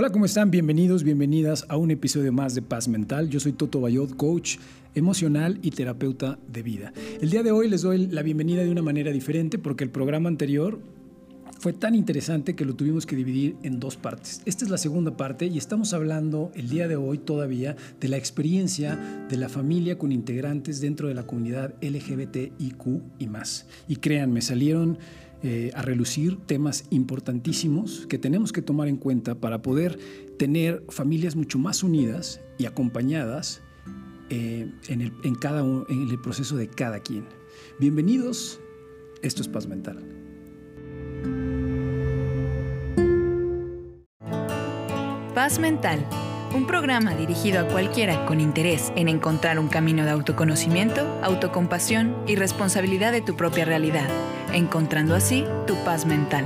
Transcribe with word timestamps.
Hola, 0.00 0.10
¿cómo 0.10 0.26
están? 0.26 0.52
Bienvenidos, 0.52 1.02
bienvenidas 1.02 1.66
a 1.68 1.76
un 1.76 1.90
episodio 1.90 2.32
más 2.32 2.54
de 2.54 2.62
Paz 2.62 2.86
Mental. 2.86 3.28
Yo 3.30 3.40
soy 3.40 3.50
Toto 3.50 3.80
Bayot, 3.80 4.16
coach 4.16 4.58
emocional 4.94 5.58
y 5.60 5.72
terapeuta 5.72 6.38
de 6.46 6.62
vida. 6.62 6.92
El 7.20 7.30
día 7.30 7.42
de 7.42 7.50
hoy 7.50 7.68
les 7.68 7.82
doy 7.82 8.06
la 8.06 8.22
bienvenida 8.22 8.62
de 8.62 8.70
una 8.70 8.80
manera 8.80 9.10
diferente 9.10 9.58
porque 9.58 9.82
el 9.82 9.90
programa 9.90 10.28
anterior 10.28 10.78
fue 11.58 11.72
tan 11.72 11.96
interesante 11.96 12.54
que 12.54 12.64
lo 12.64 12.76
tuvimos 12.76 13.06
que 13.06 13.16
dividir 13.16 13.56
en 13.64 13.80
dos 13.80 13.96
partes. 13.96 14.40
Esta 14.44 14.64
es 14.64 14.70
la 14.70 14.78
segunda 14.78 15.16
parte 15.16 15.46
y 15.46 15.58
estamos 15.58 15.92
hablando 15.92 16.52
el 16.54 16.68
día 16.68 16.86
de 16.86 16.94
hoy 16.94 17.18
todavía 17.18 17.74
de 18.00 18.06
la 18.06 18.16
experiencia 18.16 19.26
de 19.28 19.36
la 19.36 19.48
familia 19.48 19.98
con 19.98 20.12
integrantes 20.12 20.80
dentro 20.80 21.08
de 21.08 21.14
la 21.14 21.26
comunidad 21.26 21.74
LGBTIQ 21.82 23.02
y 23.18 23.26
más. 23.26 23.66
Y 23.88 23.96
créanme, 23.96 24.42
salieron 24.42 24.98
eh, 25.42 25.70
a 25.74 25.82
relucir 25.82 26.36
temas 26.46 26.84
importantísimos 26.90 28.06
que 28.08 28.18
tenemos 28.18 28.52
que 28.52 28.60
tomar 28.60 28.88
en 28.88 28.96
cuenta 28.96 29.36
para 29.36 29.62
poder 29.62 29.98
tener 30.36 30.84
familias 30.88 31.36
mucho 31.36 31.58
más 31.58 31.84
unidas 31.84 32.40
y 32.58 32.66
acompañadas 32.66 33.62
eh, 34.30 34.70
en, 34.88 35.00
el, 35.00 35.12
en, 35.22 35.36
cada, 35.36 35.60
en 35.60 36.08
el 36.10 36.20
proceso 36.20 36.56
de 36.56 36.68
cada 36.68 37.00
quien. 37.00 37.24
Bienvenidos, 37.78 38.60
esto 39.22 39.42
es 39.42 39.48
Paz 39.48 39.68
Mental. 39.68 40.04
Paz 45.34 45.60
Mental, 45.60 46.04
un 46.52 46.66
programa 46.66 47.14
dirigido 47.14 47.60
a 47.60 47.68
cualquiera 47.68 48.26
con 48.26 48.40
interés 48.40 48.92
en 48.96 49.08
encontrar 49.08 49.60
un 49.60 49.68
camino 49.68 50.04
de 50.04 50.10
autoconocimiento, 50.10 51.02
autocompasión 51.22 52.16
y 52.26 52.34
responsabilidad 52.34 53.12
de 53.12 53.20
tu 53.20 53.36
propia 53.36 53.64
realidad, 53.64 54.08
encontrando 54.52 55.14
así 55.14 55.44
tu 55.66 55.74
paz 55.84 56.06
mental. 56.06 56.44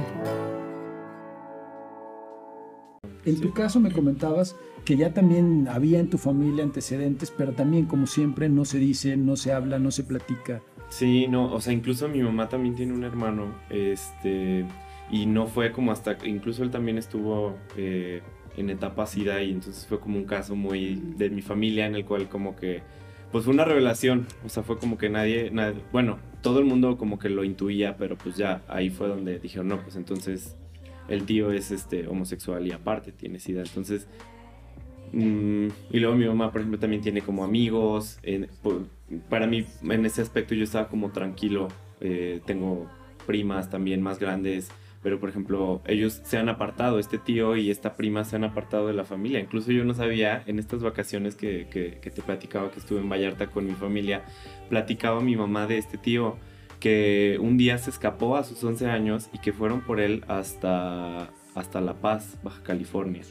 En 3.24 3.40
tu 3.40 3.52
caso 3.52 3.78
me 3.78 3.92
comentabas 3.92 4.56
que 4.84 4.96
ya 4.96 5.14
también 5.14 5.68
había 5.68 6.00
en 6.00 6.10
tu 6.10 6.18
familia 6.18 6.64
antecedentes, 6.64 7.30
pero 7.30 7.52
también 7.52 7.86
como 7.86 8.06
siempre 8.06 8.48
no 8.48 8.64
se 8.64 8.78
dice, 8.78 9.16
no 9.16 9.36
se 9.36 9.52
habla, 9.52 9.78
no 9.78 9.90
se 9.90 10.02
platica. 10.02 10.60
Sí, 10.88 11.26
no, 11.28 11.52
o 11.52 11.60
sea, 11.60 11.72
incluso 11.72 12.08
mi 12.08 12.20
mamá 12.22 12.48
también 12.48 12.74
tiene 12.74 12.92
un 12.92 13.04
hermano, 13.04 13.54
este, 13.70 14.66
y 15.10 15.26
no 15.26 15.46
fue 15.46 15.72
como 15.72 15.92
hasta, 15.92 16.18
incluso 16.26 16.62
él 16.64 16.70
también 16.70 16.98
estuvo 16.98 17.56
eh, 17.76 18.22
en 18.56 18.70
etapa 18.70 19.06
SIDA 19.06 19.42
y 19.42 19.52
entonces 19.52 19.86
fue 19.86 20.00
como 20.00 20.18
un 20.18 20.24
caso 20.24 20.56
muy 20.56 21.00
de 21.16 21.30
mi 21.30 21.42
familia 21.42 21.86
en 21.86 21.94
el 21.94 22.04
cual 22.04 22.28
como 22.28 22.56
que 22.56 22.82
pues 23.32 23.44
fue 23.44 23.54
una 23.54 23.64
revelación, 23.64 24.26
o 24.44 24.48
sea, 24.48 24.62
fue 24.62 24.78
como 24.78 24.98
que 24.98 25.08
nadie, 25.08 25.50
bueno, 25.90 26.18
todo 26.42 26.58
el 26.58 26.66
mundo 26.66 26.98
como 26.98 27.18
que 27.18 27.30
lo 27.30 27.44
intuía, 27.44 27.96
pero 27.96 28.16
pues 28.16 28.36
ya 28.36 28.62
ahí 28.68 28.90
fue 28.90 29.08
donde 29.08 29.38
dijeron, 29.38 29.68
no, 29.68 29.80
pues 29.80 29.96
entonces 29.96 30.54
el 31.08 31.24
tío 31.24 31.50
es 31.50 31.70
este 31.70 32.06
homosexual 32.06 32.66
y 32.66 32.72
aparte 32.72 33.10
tiene 33.10 33.38
SIDA, 33.38 33.62
entonces 33.62 34.06
mm, 35.12 35.68
y 35.90 35.98
luego 35.98 36.14
mi 36.14 36.26
mamá, 36.26 36.52
por 36.52 36.60
ejemplo, 36.60 36.78
también 36.78 37.02
tiene 37.02 37.22
como 37.22 37.42
amigos. 37.42 38.18
para 39.28 39.46
mí, 39.46 39.66
en 39.82 40.06
ese 40.06 40.20
aspecto, 40.22 40.54
yo 40.54 40.64
estaba 40.64 40.88
como 40.88 41.10
tranquilo. 41.10 41.68
Eh, 42.00 42.40
tengo 42.46 42.88
primas 43.26 43.70
también 43.70 44.02
más 44.02 44.18
grandes 44.18 44.70
pero 45.02 45.18
por 45.18 45.28
ejemplo, 45.28 45.82
ellos 45.86 46.20
se 46.24 46.38
han 46.38 46.48
apartado, 46.48 46.98
este 46.98 47.18
tío 47.18 47.56
y 47.56 47.70
esta 47.70 47.96
prima 47.96 48.24
se 48.24 48.36
han 48.36 48.44
apartado 48.44 48.86
de 48.86 48.94
la 48.94 49.04
familia. 49.04 49.40
Incluso 49.40 49.72
yo 49.72 49.84
no 49.84 49.94
sabía, 49.94 50.42
en 50.46 50.58
estas 50.58 50.82
vacaciones 50.82 51.34
que, 51.34 51.66
que, 51.70 52.10
te 52.10 52.22
platicaba 52.22 52.70
que 52.70 52.78
estuve 52.78 53.00
en 53.00 53.08
Vallarta 53.08 53.48
con 53.48 53.66
mi 53.66 53.74
familia, 53.74 54.24
platicaba 54.68 55.20
mi 55.20 55.36
mamá 55.36 55.66
de 55.66 55.78
este 55.78 55.98
tío 55.98 56.36
que 56.78 57.38
un 57.40 57.56
día 57.56 57.78
se 57.78 57.90
escapó 57.90 58.36
a 58.36 58.44
sus 58.44 58.62
11 58.62 58.88
años 58.88 59.28
y 59.32 59.38
que 59.38 59.52
fueron 59.52 59.82
por 59.82 60.00
él 60.00 60.24
hasta, 60.28 61.30
hasta 61.54 61.80
La 61.80 61.94
Paz, 61.94 62.38
Baja 62.42 62.62
California. 62.62 63.22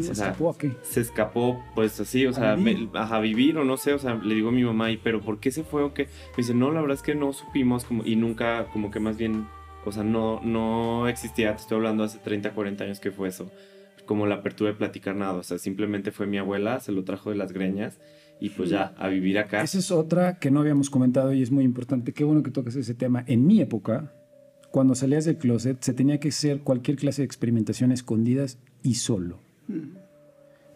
¿Se 0.00 0.12
escapó 0.12 0.50
a 0.50 0.58
qué? 0.58 0.72
Se 0.82 1.00
escapó, 1.00 1.62
pues 1.74 1.98
así, 2.00 2.26
o 2.26 2.32
sea, 2.32 2.52
¿A 2.52 2.56
vivir? 2.56 2.90
a 2.94 3.20
vivir 3.20 3.58
o 3.58 3.64
no 3.64 3.76
sé, 3.76 3.94
o 3.94 3.98
sea, 3.98 4.14
le 4.14 4.34
digo 4.34 4.50
a 4.50 4.52
mi 4.52 4.64
mamá, 4.64 4.90
¿y 4.90 4.98
pero 4.98 5.20
por 5.20 5.40
qué 5.40 5.50
se 5.50 5.64
fue 5.64 5.82
o 5.82 5.94
qué? 5.94 6.04
Me 6.04 6.38
dice, 6.38 6.54
no, 6.54 6.70
la 6.70 6.80
verdad 6.80 6.96
es 6.96 7.02
que 7.02 7.14
no 7.14 7.32
supimos 7.32 7.84
como, 7.84 8.04
y 8.04 8.16
nunca, 8.16 8.66
como 8.72 8.90
que 8.90 9.00
más 9.00 9.16
bien 9.16 9.46
o 9.86 9.92
sea, 9.92 10.04
no, 10.04 10.40
no 10.42 11.08
existía, 11.08 11.54
te 11.54 11.62
estoy 11.62 11.76
hablando 11.76 12.04
hace 12.04 12.18
30, 12.18 12.52
40 12.52 12.84
años 12.84 13.00
que 13.00 13.10
fue 13.10 13.28
eso, 13.28 13.50
como 14.04 14.26
la 14.26 14.36
apertura 14.36 14.70
de 14.70 14.76
platicar 14.76 15.14
nada, 15.16 15.34
o 15.34 15.42
sea, 15.42 15.58
simplemente 15.58 16.10
fue 16.12 16.26
mi 16.26 16.38
abuela, 16.38 16.80
se 16.80 16.92
lo 16.92 17.04
trajo 17.04 17.30
de 17.30 17.36
las 17.36 17.52
greñas 17.52 17.98
y 18.40 18.50
pues 18.50 18.68
ya, 18.68 18.94
a 18.98 19.08
vivir 19.08 19.38
acá. 19.38 19.62
Esa 19.62 19.78
es 19.78 19.90
otra 19.90 20.38
que 20.38 20.50
no 20.50 20.60
habíamos 20.60 20.90
comentado 20.90 21.32
y 21.32 21.42
es 21.42 21.50
muy 21.50 21.64
importante, 21.64 22.12
qué 22.12 22.24
bueno 22.24 22.42
que 22.42 22.50
tocas 22.50 22.76
ese 22.76 22.94
tema. 22.94 23.24
En 23.26 23.46
mi 23.46 23.60
época, 23.60 24.12
cuando 24.70 24.94
salías 24.94 25.24
del 25.24 25.38
closet, 25.38 25.80
se 25.80 25.94
tenía 25.94 26.20
que 26.20 26.28
hacer 26.28 26.60
cualquier 26.60 26.96
clase 26.96 27.22
de 27.22 27.26
experimentación 27.26 27.92
escondidas 27.92 28.58
y 28.82 28.94
solo. 28.96 29.38
Mm. 29.68 29.96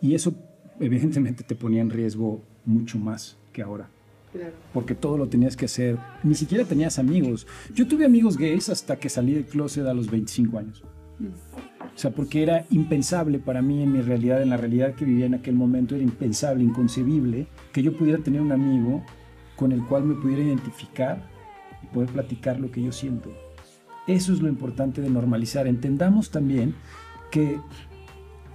Y 0.00 0.14
eso 0.14 0.34
evidentemente 0.80 1.44
te 1.44 1.54
ponía 1.54 1.82
en 1.82 1.90
riesgo 1.90 2.42
mucho 2.64 2.98
más 2.98 3.36
que 3.52 3.62
ahora. 3.62 3.90
Porque 4.72 4.94
todo 4.94 5.18
lo 5.18 5.28
tenías 5.28 5.56
que 5.56 5.64
hacer. 5.64 5.98
Ni 6.22 6.34
siquiera 6.34 6.64
tenías 6.64 6.98
amigos. 6.98 7.46
Yo 7.74 7.86
tuve 7.86 8.04
amigos 8.04 8.36
gays 8.36 8.68
hasta 8.68 8.96
que 8.96 9.08
salí 9.08 9.34
del 9.34 9.46
closet 9.46 9.86
a 9.86 9.94
los 9.94 10.10
25 10.10 10.58
años. 10.58 10.82
O 11.20 11.98
sea, 11.98 12.12
porque 12.12 12.42
era 12.42 12.64
impensable 12.70 13.38
para 13.38 13.60
mí 13.60 13.82
en 13.82 13.92
mi 13.92 14.00
realidad, 14.00 14.42
en 14.42 14.50
la 14.50 14.56
realidad 14.56 14.94
que 14.94 15.04
vivía 15.04 15.26
en 15.26 15.34
aquel 15.34 15.54
momento, 15.54 15.94
era 15.94 16.04
impensable, 16.04 16.64
inconcebible 16.64 17.46
que 17.72 17.82
yo 17.82 17.96
pudiera 17.96 18.22
tener 18.22 18.40
un 18.40 18.52
amigo 18.52 19.04
con 19.56 19.72
el 19.72 19.84
cual 19.84 20.04
me 20.04 20.14
pudiera 20.14 20.42
identificar 20.42 21.28
y 21.82 21.86
poder 21.88 22.10
platicar 22.10 22.58
lo 22.58 22.70
que 22.70 22.82
yo 22.82 22.92
siento. 22.92 23.30
Eso 24.06 24.32
es 24.32 24.40
lo 24.40 24.48
importante 24.48 25.02
de 25.02 25.10
normalizar. 25.10 25.66
Entendamos 25.66 26.30
también 26.30 26.74
que 27.30 27.60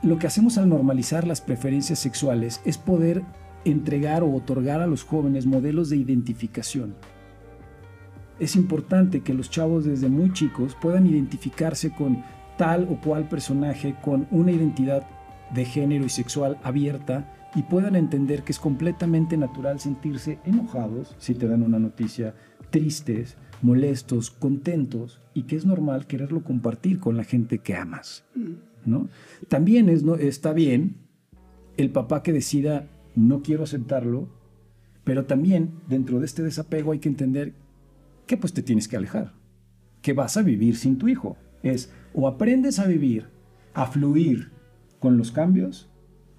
lo 0.01 0.17
que 0.17 0.27
hacemos 0.27 0.57
al 0.57 0.69
normalizar 0.69 1.27
las 1.27 1.41
preferencias 1.41 1.99
sexuales 1.99 2.61
es 2.65 2.77
poder 2.77 3.23
entregar 3.65 4.23
o 4.23 4.33
otorgar 4.33 4.81
a 4.81 4.87
los 4.87 5.03
jóvenes 5.03 5.45
modelos 5.45 5.89
de 5.89 5.97
identificación. 5.97 6.95
Es 8.39 8.55
importante 8.55 9.21
que 9.21 9.33
los 9.33 9.49
chavos 9.49 9.85
desde 9.85 10.09
muy 10.09 10.31
chicos 10.33 10.75
puedan 10.79 11.07
identificarse 11.07 11.91
con 11.91 12.23
tal 12.57 12.87
o 12.89 12.99
cual 13.01 13.27
personaje 13.27 13.95
con 14.03 14.27
una 14.31 14.51
identidad 14.51 15.07
de 15.53 15.65
género 15.65 16.05
y 16.05 16.09
sexual 16.09 16.57
abierta 16.63 17.31
y 17.55 17.63
puedan 17.63 17.95
entender 17.95 18.43
que 18.43 18.51
es 18.51 18.59
completamente 18.59 19.37
natural 19.37 19.79
sentirse 19.79 20.39
enojados 20.45 21.15
si 21.17 21.33
te 21.33 21.47
dan 21.47 21.63
una 21.63 21.79
noticia, 21.79 22.35
tristes, 22.69 23.37
molestos, 23.61 24.31
contentos 24.31 25.21
y 25.33 25.43
que 25.43 25.55
es 25.55 25.65
normal 25.65 26.05
quererlo 26.07 26.43
compartir 26.43 26.99
con 26.99 27.15
la 27.15 27.23
gente 27.23 27.59
que 27.59 27.75
amas. 27.75 28.25
¿no? 28.85 29.07
También 29.47 29.89
es, 29.89 30.03
¿no? 30.03 30.15
está 30.15 30.51
bien 30.51 30.97
el 31.77 31.89
papá 31.91 32.23
que 32.23 32.33
decida 32.33 32.87
no 33.15 33.41
quiero 33.41 33.63
aceptarlo, 33.63 34.27
pero 35.03 35.25
también 35.25 35.71
dentro 35.87 36.19
de 36.19 36.25
este 36.25 36.43
desapego 36.43 36.91
hay 36.91 36.99
que 36.99 37.09
entender 37.09 37.53
que 38.27 38.37
pues 38.37 38.53
te 38.53 38.61
tienes 38.61 38.87
que 38.87 38.97
alejar, 38.97 39.33
que 40.01 40.13
vas 40.13 40.37
a 40.37 40.41
vivir 40.41 40.75
sin 40.77 40.97
tu 40.97 41.07
hijo. 41.07 41.37
Es 41.63 41.91
o 42.13 42.27
aprendes 42.27 42.79
a 42.79 42.85
vivir, 42.85 43.27
a 43.73 43.87
fluir 43.87 44.51
con 44.99 45.17
los 45.17 45.31
cambios, 45.31 45.89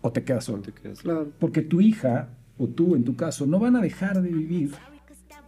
o 0.01 0.13
te 0.13 0.25
quedas 0.25 0.45
solo. 0.45 0.63
Te 0.63 0.73
quedas 0.73 1.01
claro. 1.01 1.33
Porque 1.39 1.63
tu 1.63 1.81
hija, 1.81 2.31
o 2.59 2.69
tú 2.69 2.95
en 2.95 3.05
tu 3.05 3.17
caso, 3.17 3.47
no 3.47 3.59
van 3.59 3.77
a 3.77 3.81
dejar 3.81 4.23
de 4.23 4.31
vivir 4.31 4.73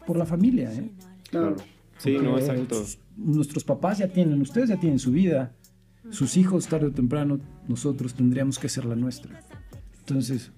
por 0.07 0.17
la 0.17 0.27
familia. 0.27 0.73
¿eh? 0.73 0.91
Claro. 1.31 1.57
Sí, 1.99 2.17
no, 2.23 2.39
exacto. 2.39 2.85
Nuestros 3.17 3.65
papás 3.65 3.99
ya 3.99 4.09
tienen, 4.09 4.41
ustedes 4.41 4.69
ya 4.69 4.79
tienen 4.79 4.99
su 4.99 5.11
vida, 5.11 5.53
sus 6.11 6.37
hijos 6.37 6.69
tarde 6.69 6.87
o 6.87 6.93
temprano, 6.93 7.41
nosotros 7.67 8.15
tendríamos 8.15 8.59
que 8.59 8.69
ser 8.69 8.85
la 8.85 8.95
nuestra. 8.95 9.43
Entonces, 9.99 10.53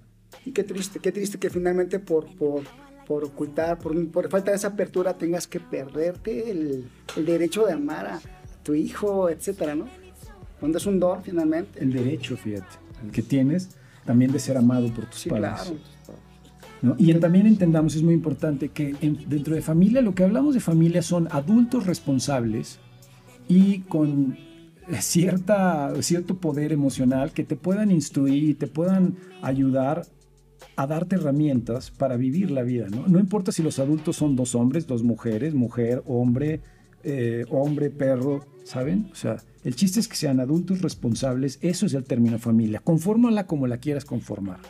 y 0.45 0.53
qué 0.53 0.65
triste, 0.65 0.99
qué 1.01 1.13
triste 1.13 1.39
que 1.39 1.51
finalmente 1.51 1.99
por, 1.99 2.27
por, 2.37 2.63
por 3.07 3.25
ocultar, 3.25 3.79
por, 3.79 4.09
por, 4.09 4.29
falta 4.29 4.51
de 4.51 4.57
esa 4.57 4.69
apertura 4.69 5.17
tengas 5.17 5.47
que 5.47 5.61
perderte 5.61 6.51
el, 6.51 6.89
el, 7.17 7.27
derecho 7.27 7.67
de 7.67 7.73
amar 7.73 8.07
a 8.07 8.21
tu 8.63 8.75
hijo, 8.75 9.28
etcétera, 9.28 9.75
¿no? 9.75 9.87
Cuando 10.59 10.78
es 10.78 10.87
un 10.87 11.01
don 11.01 11.22
finalmente. 11.22 11.83
El 11.83 11.93
derecho, 11.93 12.37
fíjate, 12.37 12.77
el 13.04 13.10
que 13.10 13.22
tienes 13.22 13.71
también 14.04 14.33
de 14.33 14.39
ser 14.39 14.57
amado 14.57 14.93
por 14.93 15.07
tus 15.07 15.21
sí, 15.21 15.31
padres. 15.31 15.53
Claro. 15.63 15.77
¿No? 16.83 16.95
Y 16.99 17.13
también 17.15 17.47
entendamos, 17.47 17.95
es 17.95 18.03
muy 18.03 18.15
importante 18.15 18.71
que 18.71 18.95
dentro 19.27 19.54
de 19.54 19.60
familia, 19.60 20.01
lo 20.01 20.15
que 20.15 20.25
hablamos 20.25 20.54
de 20.54 20.60
familia 20.60 21.03
son 21.03 21.28
adultos 21.31 21.87
responsables 21.87 22.78
y 23.49 23.81
con 23.81 24.39
cierta, 24.99 25.93
cierto 26.01 26.37
poder 26.37 26.72
emocional 26.72 27.33
que 27.33 27.45
te 27.45 27.57
puedan 27.57 27.91
instruir 27.91 28.45
y 28.45 28.54
te 28.54 28.66
puedan 28.66 29.16
ayudar 29.43 30.07
a 30.80 30.86
darte 30.86 31.16
herramientas 31.16 31.91
para 31.91 32.16
vivir 32.16 32.50
la 32.50 32.62
vida, 32.62 32.86
¿no? 32.88 33.06
No 33.06 33.18
importa 33.18 33.53
si 33.53 33.62
los 33.62 33.78
adultos 33.78 34.16
son 34.16 34.34
dos 34.34 34.54
hombres, 34.54 34.86
dos 34.86 35.03
mujeres, 35.03 35.53
mujer, 35.53 36.03
hombre, 36.06 36.62
eh, 37.04 37.44
hombre, 37.50 37.91
perro, 37.91 38.47
¿saben? 38.65 39.10
O 39.12 39.15
sea, 39.15 39.36
el 39.62 39.77
chiste 39.77 40.00
es 40.00 40.09
que 40.09 40.16
sean 40.16 40.41
adultos 40.41 40.80
responsables, 40.80 41.59
eso 41.60 41.84
es 41.84 41.92
el 41.92 42.04
término 42.04 42.38
familia. 42.38 42.80
Confórmala 42.80 43.47
como 43.47 43.66
la 43.66 43.77
quieras 43.77 44.06
conformar, 44.06 44.60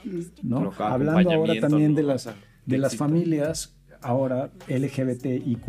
¿no? 0.42 0.72
Hablando 0.78 1.30
ahora 1.30 1.60
también 1.60 1.94
de 1.94 2.02
las, 2.02 2.28
de 2.66 2.78
las 2.78 2.96
familias, 2.96 3.76
ahora 4.00 4.50
LGBTIQ+, 4.66 5.64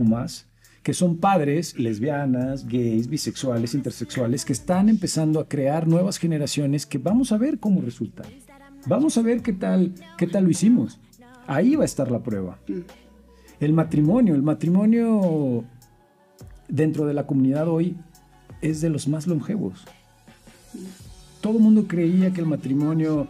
que 0.81 0.95
son 0.95 1.17
padres 1.17 1.77
lesbianas, 1.77 2.67
gays, 2.67 3.07
bisexuales, 3.07 3.75
intersexuales, 3.75 4.43
que 4.43 4.53
están 4.53 4.89
empezando 4.89 5.39
a 5.39 5.47
crear 5.47 5.87
nuevas 5.87 6.17
generaciones 6.17 6.87
que 6.87 6.97
vamos 6.97 7.31
a 7.31 7.37
ver 7.37 7.59
cómo 7.59 7.81
resulta. 7.81 8.23
Vamos 8.85 9.17
a 9.17 9.21
ver 9.21 9.41
qué 9.41 9.53
tal, 9.53 9.93
qué 10.17 10.27
tal 10.27 10.45
lo 10.45 10.49
hicimos. 10.49 10.99
Ahí 11.47 11.75
va 11.75 11.83
a 11.83 11.85
estar 11.85 12.11
la 12.11 12.19
prueba. 12.19 12.59
El 13.59 13.73
matrimonio, 13.73 14.35
el 14.35 14.41
matrimonio 14.41 15.63
dentro 16.67 17.05
de 17.05 17.13
la 17.13 17.27
comunidad 17.27 17.67
hoy 17.67 17.95
es 18.61 18.81
de 18.81 18.89
los 18.89 19.07
más 19.07 19.27
longevos. 19.27 19.83
Todo 21.41 21.57
el 21.57 21.63
mundo 21.63 21.85
creía 21.87 22.31
que 22.31 22.41
el 22.41 22.47
matrimonio 22.47 23.27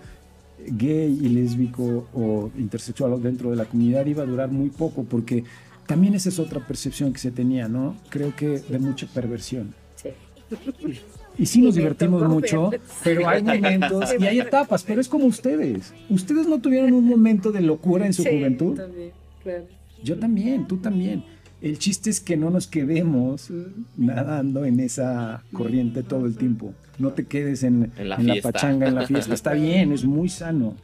gay 0.68 1.18
y 1.22 1.30
lésbico 1.30 2.08
o 2.14 2.52
intersexual 2.58 3.22
dentro 3.22 3.50
de 3.50 3.56
la 3.56 3.66
comunidad 3.66 4.06
iba 4.06 4.24
a 4.24 4.28
durar 4.28 4.52
muy 4.52 4.70
poco 4.70 5.04
porque 5.04 5.44
también 5.88 6.14
esa 6.14 6.30
es 6.30 6.40
otra 6.40 6.66
percepción 6.66 7.12
que 7.12 7.20
se 7.20 7.32
tenía, 7.32 7.68
¿no? 7.68 7.96
Creo 8.10 8.36
que 8.36 8.60
de 8.60 8.80
mucha 8.80 9.08
perversión. 9.08 9.74
Sí. 9.96 10.10
Y 11.42 11.48
sí 11.48 11.60
nos 11.60 11.74
divertimos 11.74 12.22
mucho, 12.30 12.70
pero 13.04 13.28
hay 13.28 13.42
momentos 13.42 14.14
y 14.20 14.28
hay 14.28 14.40
etapas, 14.42 14.84
pero 14.84 15.02
es 15.02 15.08
como 15.08 15.26
ustedes. 15.26 15.92
¿Ustedes 16.08 16.46
no 16.46 16.62
tuvieron 16.62 16.94
un 16.94 17.06
momento 17.06 17.52
de 17.52 17.62
locura 17.62 18.06
en 18.06 18.14
su 18.14 18.24
juventud? 18.24 18.78
También, 18.78 19.12
claro. 19.42 19.66
Yo 20.04 20.20
también, 20.20 20.68
tú 20.68 20.78
también. 20.78 21.24
El 21.60 21.80
chiste 21.80 22.12
es 22.12 22.20
que 22.20 22.38
no 22.38 22.52
nos 22.52 22.68
quedemos 22.68 23.50
nadando 23.98 24.66
en 24.66 24.80
esa 24.80 25.44
corriente 25.52 26.04
todo 26.04 26.28
el 26.28 26.38
tiempo. 26.38 26.76
No 27.00 27.10
te 27.10 27.26
quedes 27.26 27.64
en, 27.64 27.92
la, 27.98 28.20
pachanga, 28.44 28.88
en 28.88 28.94
la 28.94 29.08
fiesta. 29.08 29.34
Está 29.34 29.54
bien, 29.54 29.94
es 29.94 30.06
muy 30.06 30.30
sano 30.30 30.76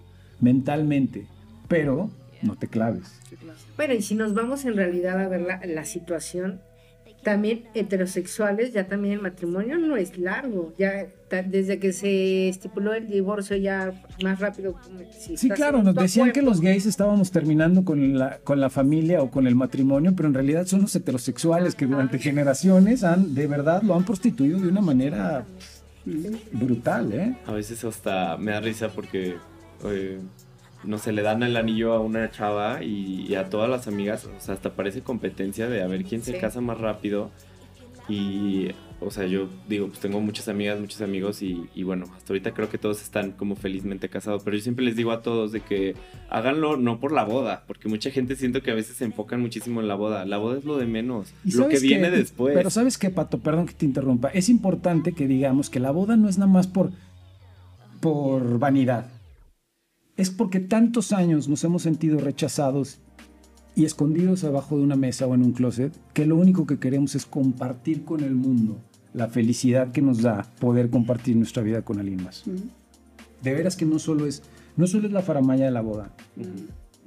mentalmente, 0.42 1.28
pero 1.68 2.10
no 2.42 2.56
te 2.56 2.68
claves. 2.68 3.22
Bueno, 3.76 3.94
y 3.94 4.02
si 4.02 4.16
nos 4.16 4.34
vamos 4.34 4.66
en 4.66 4.76
realidad 4.76 5.20
a 5.20 5.28
ver 5.28 5.42
la, 5.42 5.62
la 5.68 5.86
situación, 5.86 6.62
también 7.24 7.66
heterosexuales, 7.74 8.74
ya 8.74 8.88
también 8.88 9.16
el 9.16 9.22
matrimonio 9.22 9.78
no 9.78 9.98
es 9.98 10.18
largo, 10.18 10.74
ya 10.78 11.08
desde 11.30 11.80
que 11.80 11.92
se 11.94 12.50
estipuló 12.50 12.94
el 12.94 13.08
divorcio 13.08 13.58
ya 13.58 13.92
más 14.24 14.40
rápido. 14.40 14.76
sí, 15.12 15.50
claro, 15.50 15.84
nos 15.84 15.96
decían 15.96 16.32
que 16.32 16.42
los 16.42 16.62
gays 16.62 16.86
estábamos 16.86 17.32
terminando 17.32 17.84
con 17.84 18.18
la, 18.18 18.38
con 18.44 18.60
la 18.60 18.70
familia 18.70 19.22
o 19.22 19.30
con 19.30 19.48
el 19.48 19.56
matrimonio, 19.56 20.14
pero 20.16 20.28
en 20.28 20.34
realidad 20.34 20.66
son 20.66 20.82
los 20.82 20.96
heterosexuales 20.96 21.76
que 21.76 21.86
durante 21.86 22.20
generaciones 22.20 23.04
han, 23.04 23.34
de 23.34 23.48
verdad, 23.48 23.82
lo 23.82 23.96
han 23.96 24.06
prostituido 24.06 24.60
de 24.60 24.68
una 24.70 24.82
manera 24.82 25.46
brutal, 26.54 27.12
¿eh? 27.14 27.38
A 27.46 27.52
veces 27.52 27.84
hasta 27.84 28.38
me 28.38 28.52
da 28.52 28.62
risa 28.62 28.90
porque... 28.90 29.36
Eh, 29.86 30.20
no 30.88 30.98
se 30.98 31.12
le 31.12 31.22
dan 31.22 31.44
el 31.44 31.58
anillo 31.58 31.94
a 31.94 32.00
una 32.00 32.32
chava 32.32 32.82
y, 32.82 33.36
a 33.36 33.50
todas 33.50 33.70
las 33.70 33.88
amigas, 33.88 34.26
o 34.26 34.40
sea, 34.40 34.56
hasta 34.56 34.72
parece 34.74 35.02
competencia 35.02 35.68
de 35.68 35.84
a 35.84 35.88
ver 35.88 36.06
quién 36.06 36.24
se 36.24 36.38
casa 36.38 36.62
más 36.62 36.80
rápido. 36.80 37.30
Y, 38.10 38.70
o 39.02 39.12
sea, 39.12 39.26
yo 39.26 39.50
digo, 39.68 39.88
pues 39.88 40.00
tengo 40.00 40.22
muchas 40.22 40.48
amigas, 40.48 40.80
muchos 40.80 41.02
amigos 41.02 41.42
y, 41.42 41.84
bueno, 41.84 42.06
hasta 42.16 42.32
ahorita 42.32 42.54
creo 42.54 42.70
que 42.70 42.78
todos 42.78 43.02
están 43.02 43.34
como 43.34 43.58
felizmente 43.58 44.08
casados, 44.08 44.44
pero 44.46 44.56
yo 44.56 44.64
siempre 44.64 44.86
les 44.86 44.96
digo 44.96 45.12
a 45.12 45.22
todos 45.22 45.52
de 45.52 45.60
que 45.60 45.94
háganlo 46.30 46.78
no 46.78 47.02
por 47.02 47.12
la 47.12 47.26
boda, 47.26 47.66
porque 47.68 47.90
mucha 47.90 48.10
gente 48.10 48.38
siento 48.38 48.64
que 48.64 48.72
a 48.72 48.76
veces 48.76 48.96
se 48.96 49.04
enfocan 49.04 49.42
muchísimo 49.42 49.82
en 49.82 49.90
la 49.90 49.96
boda. 49.96 50.26
La 50.26 50.38
boda 50.38 50.58
es 50.58 50.64
lo 50.64 50.78
de 50.78 50.86
menos, 50.86 51.34
lo 51.44 51.68
que 51.68 51.80
viene 51.80 52.10
después. 52.10 52.56
Pero 52.56 52.70
sabes 52.70 52.98
qué, 52.98 53.10
Pato, 53.10 53.40
perdón 53.40 53.66
que 53.66 53.74
te 53.74 53.86
interrumpa, 53.86 54.30
es 54.30 54.48
importante 54.48 55.12
que 55.12 55.28
digamos 55.28 55.70
que 55.70 55.82
la 55.82 55.92
boda 55.92 56.16
no 56.16 56.30
es 56.30 56.38
nada 56.38 56.50
más 56.50 56.68
por, 56.68 56.92
por 58.00 58.58
vanidad 58.58 59.17
es 60.18 60.32
porque 60.32 60.60
tantos 60.60 61.14
años 61.14 61.48
nos 61.48 61.64
hemos 61.64 61.84
sentido 61.84 62.20
rechazados 62.20 63.00
y 63.76 63.86
escondidos 63.86 64.44
abajo 64.44 64.76
de 64.78 64.84
una 64.84 64.96
mesa 64.96 65.28
o 65.28 65.36
en 65.36 65.44
un 65.44 65.54
closet 65.54 65.94
que 66.14 66.26
lo 66.26 66.36
único 66.36 66.66
que 66.66 66.80
queremos 66.80 67.14
es 67.16 67.26
compartir 67.26 68.04
con 68.04 68.24
el 68.24 68.34
mundo 68.34 68.82
la 69.14 69.28
felicidad 69.28 69.92
que 69.92 70.02
nos 70.02 70.22
da 70.22 70.52
poder 70.60 70.90
compartir 70.90 71.36
nuestra 71.36 71.64
vida 71.64 71.84
con 71.84 72.00
alguien 72.00 72.24
más. 72.24 72.44
De 73.44 73.54
veras 73.54 73.76
que 73.76 73.86
no 73.86 74.00
solo 74.00 74.26
es 74.26 74.44
no 74.76 74.88
solo 74.88 75.08
es 75.08 75.14
la 75.14 75.22
faramaya 75.22 75.66
de 75.66 75.72
la 75.72 75.82
boda. 75.82 76.12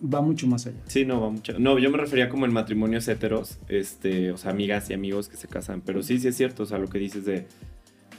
Va 0.02 0.20
mucho 0.22 0.46
más 0.46 0.66
allá. 0.66 0.78
Sí, 0.86 1.04
no, 1.04 1.20
va 1.20 1.30
mucho. 1.30 1.58
No, 1.58 1.78
yo 1.78 1.90
me 1.90 1.98
refería 1.98 2.28
como 2.28 2.46
en 2.46 2.52
matrimonios 2.52 3.06
heteros, 3.06 3.58
este, 3.68 4.32
o 4.32 4.36
sea, 4.36 4.50
amigas 4.50 4.90
y 4.90 4.94
amigos 4.94 5.28
que 5.28 5.36
se 5.36 5.46
casan, 5.46 5.82
pero 5.82 6.02
sí, 6.02 6.18
sí 6.18 6.28
es 6.28 6.36
cierto, 6.36 6.62
o 6.62 6.66
sea, 6.66 6.78
lo 6.78 6.88
que 6.88 6.98
dices 6.98 7.24
de 7.24 7.46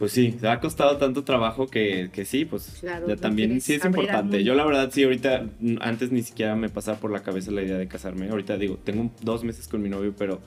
pues 0.01 0.13
sí, 0.13 0.35
ha 0.41 0.59
costado 0.59 0.97
tanto 0.97 1.23
trabajo 1.23 1.67
que, 1.67 2.09
que 2.11 2.25
sí, 2.25 2.43
pues 2.43 2.81
ya 2.81 3.15
también 3.17 3.61
sí 3.61 3.75
es 3.75 3.85
importante. 3.85 4.43
Yo 4.43 4.55
la 4.55 4.65
verdad 4.65 4.89
sí, 4.91 5.03
ahorita 5.03 5.45
antes 5.79 6.11
ni 6.11 6.23
siquiera 6.23 6.55
me 6.55 6.69
pasaba 6.69 6.97
por 6.97 7.11
la 7.11 7.21
cabeza 7.21 7.51
la 7.51 7.61
idea 7.61 7.77
de 7.77 7.87
casarme. 7.87 8.27
Ahorita 8.27 8.57
digo, 8.57 8.79
tengo 8.83 9.11
dos 9.21 9.43
meses 9.43 9.67
con 9.67 9.79
mi 9.83 9.89
novio, 9.89 10.15
pero 10.17 10.41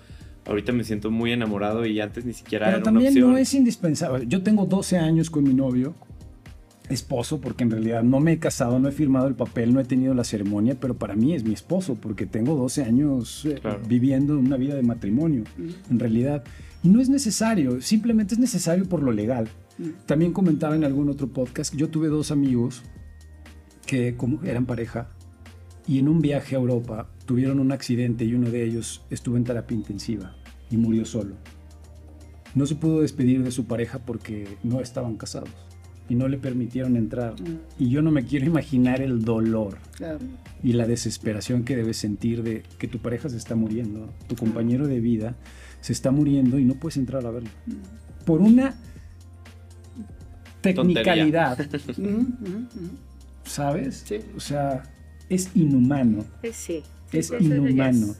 ahorita 0.44 0.72
me 0.72 0.82
siento 0.82 1.12
muy 1.12 1.30
enamorado 1.30 1.86
y 1.86 2.00
antes 2.00 2.24
ni 2.24 2.32
siquiera 2.32 2.66
pero 2.66 2.82
también 2.82 3.14
no 3.14 3.38
es 3.38 3.54
indispensable. 3.54 4.24
Yo 4.26 4.42
tengo 4.42 4.66
12 4.66 4.98
años 4.98 5.30
con 5.30 5.44
mi 5.44 5.54
novio, 5.54 5.94
esposo, 6.88 7.40
porque 7.40 7.62
en 7.62 7.70
realidad 7.70 8.02
no 8.02 8.18
me 8.18 8.32
he 8.32 8.38
casado, 8.40 8.80
no 8.80 8.88
he 8.88 8.92
firmado 8.92 9.28
el 9.28 9.36
papel, 9.36 9.72
no 9.72 9.78
he 9.78 9.84
tenido 9.84 10.14
la 10.14 10.24
ceremonia, 10.24 10.76
pero 10.80 10.94
para 10.94 11.14
mí 11.14 11.32
es 11.32 11.44
mi 11.44 11.54
esposo, 11.54 11.94
porque 11.94 12.26
tengo 12.26 12.56
12 12.56 12.82
años 12.82 13.44
eh, 13.44 13.60
viviendo 13.86 14.36
una 14.36 14.56
vida 14.56 14.74
de 14.74 14.82
matrimonio, 14.82 15.44
en 15.88 16.00
realidad 16.00 16.42
no 16.90 17.00
es 17.00 17.08
necesario, 17.08 17.81
simplemente 17.81 18.34
es 18.34 18.40
necesario 18.40 18.88
por 18.88 19.02
lo 19.02 19.10
legal. 19.12 19.48
Mm. 19.78 20.06
También 20.06 20.32
comentaba 20.32 20.76
en 20.76 20.84
algún 20.84 21.08
otro 21.08 21.28
podcast 21.28 21.75
yo 21.75 21.88
tuve 21.88 22.08
dos 22.08 22.31
amigos 22.31 22.82
que 23.86 24.16
como 24.16 24.42
eran 24.44 24.66
pareja 24.66 25.08
y 25.86 25.98
en 25.98 26.08
un 26.08 26.20
viaje 26.20 26.54
a 26.54 26.58
Europa 26.58 27.08
tuvieron 27.26 27.58
un 27.58 27.72
accidente 27.72 28.25
y 28.25 28.34
uno 28.34 28.50
de 28.50 28.64
ellos 28.64 29.04
estuvo 29.10 29.36
en 29.36 29.44
terapia 29.44 29.76
intensiva 29.76 30.36
y 30.70 30.76
murió 30.76 31.04
solo. 31.04 31.34
No 32.54 32.66
se 32.66 32.76
pudo 32.76 33.00
despedir 33.00 33.42
de 33.42 33.50
su 33.50 33.66
pareja 33.66 33.98
porque 33.98 34.46
no 34.62 34.80
estaban 34.80 35.16
casados 35.16 35.50
y 36.08 36.14
no 36.14 36.28
le 36.28 36.38
permitieron 36.38 36.96
entrar. 36.96 37.34
Mm. 37.40 37.58
Y 37.78 37.88
yo 37.88 38.02
no 38.02 38.10
me 38.10 38.25
quiero 38.25 38.46
imaginar 38.46 39.00
el 39.00 39.25
dolor 39.25 39.78
y 40.62 40.72
la 40.75 40.87
desesperación 40.87 41.64
que 41.64 41.76
debes 41.76 41.96
sentir 41.96 42.42
de 42.42 42.62
que 42.78 42.88
tu 42.88 42.98
pareja 42.98 43.28
se 43.28 43.37
está 43.37 43.54
muriendo, 43.54 44.08
tu 44.28 44.37
compañero 44.37 44.87
de 44.87 45.00
vida 45.00 45.34
se 45.84 45.92
está 45.92 46.10
muriendo 46.10 46.58
y 46.58 46.64
no 46.64 46.76
puedes 46.76 46.96
entrar 46.96 47.26
a 47.26 47.31
verlo. 47.31 47.50
Por 48.25 48.40
una 48.40 48.75
tecnicalidad. 50.62 51.58
¿Sabes? 53.44 54.02
O 54.34 54.40
sea, 54.40 54.82
es 55.28 55.54
inhumano. 55.54 56.25
Sí 56.54 56.82
es 57.19 57.32
inhumano, 57.38 58.14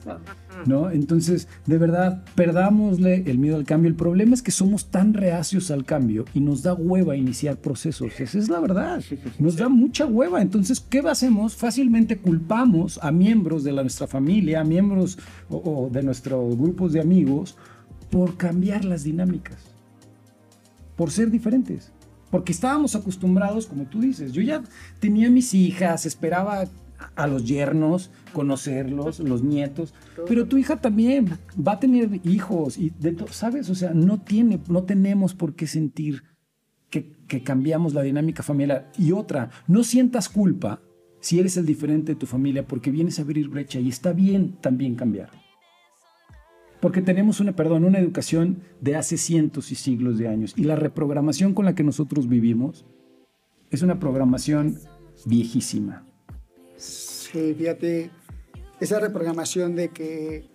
¿no? 0.65 0.89
Entonces, 0.89 1.47
de 1.65 1.77
verdad, 1.77 2.23
perdámosle 2.35 3.23
el 3.27 3.37
miedo 3.37 3.55
al 3.55 3.65
cambio. 3.65 3.89
El 3.89 3.95
problema 3.95 4.33
es 4.33 4.41
que 4.41 4.51
somos 4.51 4.91
tan 4.91 5.13
reacios 5.13 5.71
al 5.71 5.85
cambio 5.85 6.25
y 6.33 6.39
nos 6.39 6.63
da 6.63 6.73
hueva 6.73 7.15
iniciar 7.15 7.57
procesos. 7.57 8.19
Esa 8.19 8.39
es 8.39 8.49
la 8.49 8.59
verdad. 8.59 9.03
Nos 9.39 9.55
da 9.57 9.69
mucha 9.69 10.05
hueva. 10.05 10.41
Entonces, 10.41 10.79
¿qué 10.79 10.99
hacemos? 10.99 11.55
Fácilmente 11.55 12.17
culpamos 12.17 12.99
a 13.01 13.11
miembros 13.11 13.63
de 13.63 13.73
nuestra 13.73 14.07
familia, 14.07 14.61
a 14.61 14.63
miembros 14.63 15.17
o, 15.49 15.89
de 15.91 16.03
nuestros 16.03 16.57
grupos 16.57 16.93
de 16.93 17.01
amigos 17.01 17.57
por 18.09 18.37
cambiar 18.37 18.85
las 18.85 19.03
dinámicas, 19.03 19.57
por 20.95 21.11
ser 21.11 21.29
diferentes 21.29 21.91
porque 22.31 22.51
estábamos 22.51 22.97
acostumbrados, 22.97 23.65
como 23.65 23.85
tú 23.85 24.01
dices, 24.01 24.33
yo 24.33 24.41
ya 24.41 24.61
tenía 24.99 25.29
mis 25.29 25.53
hijas, 25.53 26.05
esperaba 26.05 26.65
a 27.15 27.27
los 27.27 27.45
yernos, 27.45 28.11
conocerlos, 28.33 29.19
los 29.19 29.43
nietos, 29.43 29.93
pero 30.27 30.47
tu 30.47 30.57
hija 30.57 30.81
también 30.81 31.37
va 31.55 31.73
a 31.73 31.79
tener 31.79 32.21
hijos 32.23 32.77
y 32.77 32.91
de 32.99 33.15
sabes, 33.31 33.69
o 33.69 33.75
sea, 33.75 33.93
no 33.93 34.21
tiene, 34.21 34.59
no 34.67 34.83
tenemos 34.83 35.33
por 35.33 35.55
qué 35.55 35.67
sentir 35.67 36.23
que, 36.89 37.11
que 37.27 37.43
cambiamos 37.43 37.93
la 37.93 38.01
dinámica 38.01 38.43
familiar. 38.43 38.91
Y 38.97 39.11
otra, 39.11 39.49
no 39.67 39.83
sientas 39.83 40.29
culpa 40.29 40.81
si 41.19 41.39
eres 41.39 41.57
el 41.57 41.65
diferente 41.65 42.13
de 42.13 42.19
tu 42.19 42.25
familia 42.25 42.67
porque 42.67 42.91
vienes 42.91 43.19
a 43.19 43.23
abrir 43.23 43.49
brecha 43.49 43.79
y 43.79 43.89
está 43.89 44.13
bien 44.13 44.57
también 44.61 44.95
cambiar. 44.95 45.29
Porque 46.81 47.01
tenemos 47.01 47.39
una, 47.39 47.55
perdón, 47.55 47.83
una 47.83 47.99
educación 47.99 48.61
de 48.79 48.95
hace 48.95 49.17
cientos 49.17 49.71
y 49.71 49.75
siglos 49.75 50.17
de 50.17 50.27
años 50.27 50.53
y 50.55 50.65
la 50.65 50.75
reprogramación 50.75 51.53
con 51.53 51.65
la 51.65 51.73
que 51.73 51.83
nosotros 51.83 52.27
vivimos 52.27 52.85
es 53.71 53.81
una 53.81 53.99
programación 53.99 54.77
viejísima 55.25 56.05
fíjate, 56.77 58.11
esa 58.79 58.99
reprogramación 58.99 59.75
de 59.75 59.89
que 59.89 60.45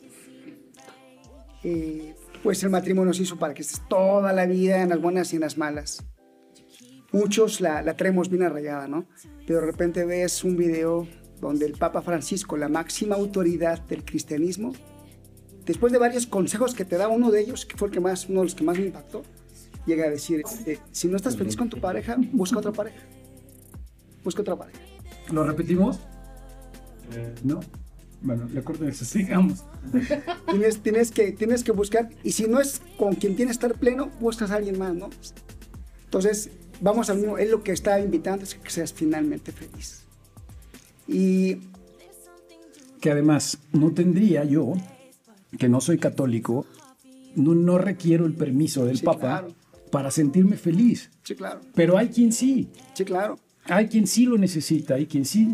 eh, 1.62 2.14
pues 2.42 2.62
el 2.62 2.70
matrimonio 2.70 3.12
se 3.12 3.22
hizo 3.22 3.38
para 3.38 3.54
que 3.54 3.62
estés 3.62 3.82
toda 3.88 4.32
la 4.32 4.46
vida 4.46 4.82
en 4.82 4.88
las 4.88 5.00
buenas 5.00 5.32
y 5.32 5.36
en 5.36 5.42
las 5.42 5.58
malas. 5.58 6.04
Muchos 7.12 7.60
la, 7.60 7.82
la 7.82 7.96
traemos 7.96 8.30
bien 8.30 8.44
arraigada, 8.44 8.86
¿no? 8.86 9.06
Pero 9.46 9.60
de 9.60 9.66
repente 9.66 10.04
ves 10.04 10.44
un 10.44 10.56
video 10.56 11.08
donde 11.40 11.66
el 11.66 11.72
Papa 11.72 12.02
Francisco, 12.02 12.56
la 12.56 12.68
máxima 12.68 13.16
autoridad 13.16 13.80
del 13.86 14.04
cristianismo, 14.04 14.72
después 15.64 15.92
de 15.92 15.98
varios 15.98 16.26
consejos 16.26 16.74
que 16.74 16.84
te 16.84 16.96
da 16.96 17.08
uno 17.08 17.30
de 17.30 17.40
ellos, 17.40 17.66
que 17.66 17.76
fue 17.76 17.88
el 17.88 17.94
que 17.94 18.00
más, 18.00 18.28
uno 18.28 18.40
de 18.40 18.46
los 18.46 18.54
que 18.54 18.64
más 18.64 18.78
me 18.78 18.86
impactó, 18.86 19.22
llega 19.86 20.04
a 20.04 20.10
decir, 20.10 20.42
eh, 20.66 20.78
si 20.92 21.08
no 21.08 21.16
estás 21.16 21.36
feliz 21.36 21.56
con 21.56 21.68
tu 21.68 21.80
pareja, 21.80 22.16
busca 22.32 22.58
otra 22.58 22.72
pareja. 22.72 23.00
Busca 24.22 24.42
otra 24.42 24.56
pareja. 24.56 24.78
¿Lo 25.32 25.44
repetimos? 25.44 26.00
¿No? 27.42 27.60
Bueno, 28.22 28.48
le 28.52 28.62
corto 28.62 28.86
eso, 28.86 29.04
sigamos. 29.04 29.64
tienes, 30.50 30.80
tienes, 30.80 31.10
que, 31.10 31.32
tienes 31.32 31.64
que 31.64 31.72
buscar, 31.72 32.10
y 32.22 32.32
si 32.32 32.46
no 32.46 32.60
es 32.60 32.82
con 32.98 33.14
quien 33.14 33.34
tienes 33.34 33.56
que 33.56 33.66
estar 33.66 33.78
pleno, 33.80 34.10
buscas 34.20 34.50
a 34.50 34.56
alguien 34.56 34.78
más, 34.78 34.94
¿no? 34.94 35.08
Entonces, 36.04 36.50
vamos 36.80 37.08
al 37.08 37.18
mismo, 37.18 37.38
es 37.38 37.50
lo 37.50 37.62
que 37.62 37.72
está 37.72 37.98
invitando, 38.00 38.44
es 38.44 38.54
que 38.54 38.70
seas 38.70 38.92
finalmente 38.92 39.52
feliz. 39.52 40.02
Y... 41.08 41.58
Que 43.00 43.10
además, 43.10 43.58
no 43.72 43.92
tendría 43.92 44.44
yo, 44.44 44.74
que 45.58 45.70
no 45.70 45.80
soy 45.80 45.96
católico, 45.96 46.66
no, 47.34 47.54
no 47.54 47.78
requiero 47.78 48.26
el 48.26 48.34
permiso 48.34 48.84
del 48.84 48.98
Sí, 48.98 49.04
Papa 49.04 49.18
claro. 49.18 49.54
para 49.90 50.10
sentirme 50.10 50.56
feliz. 50.56 51.10
Sí, 51.22 51.34
claro. 51.34 51.60
Pero 51.74 51.96
hay 51.96 52.08
quien 52.08 52.32
sí. 52.32 52.68
Sí, 52.92 53.04
claro. 53.06 53.38
Hay 53.64 53.88
quien 53.88 54.06
sí 54.06 54.26
lo 54.26 54.36
necesita, 54.36 54.96
hay 54.96 55.06
quien 55.06 55.24
sí 55.24 55.48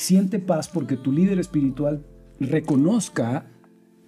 siente 0.00 0.38
paz 0.38 0.68
porque 0.68 0.96
tu 0.96 1.12
líder 1.12 1.38
espiritual 1.38 2.04
reconozca 2.40 3.46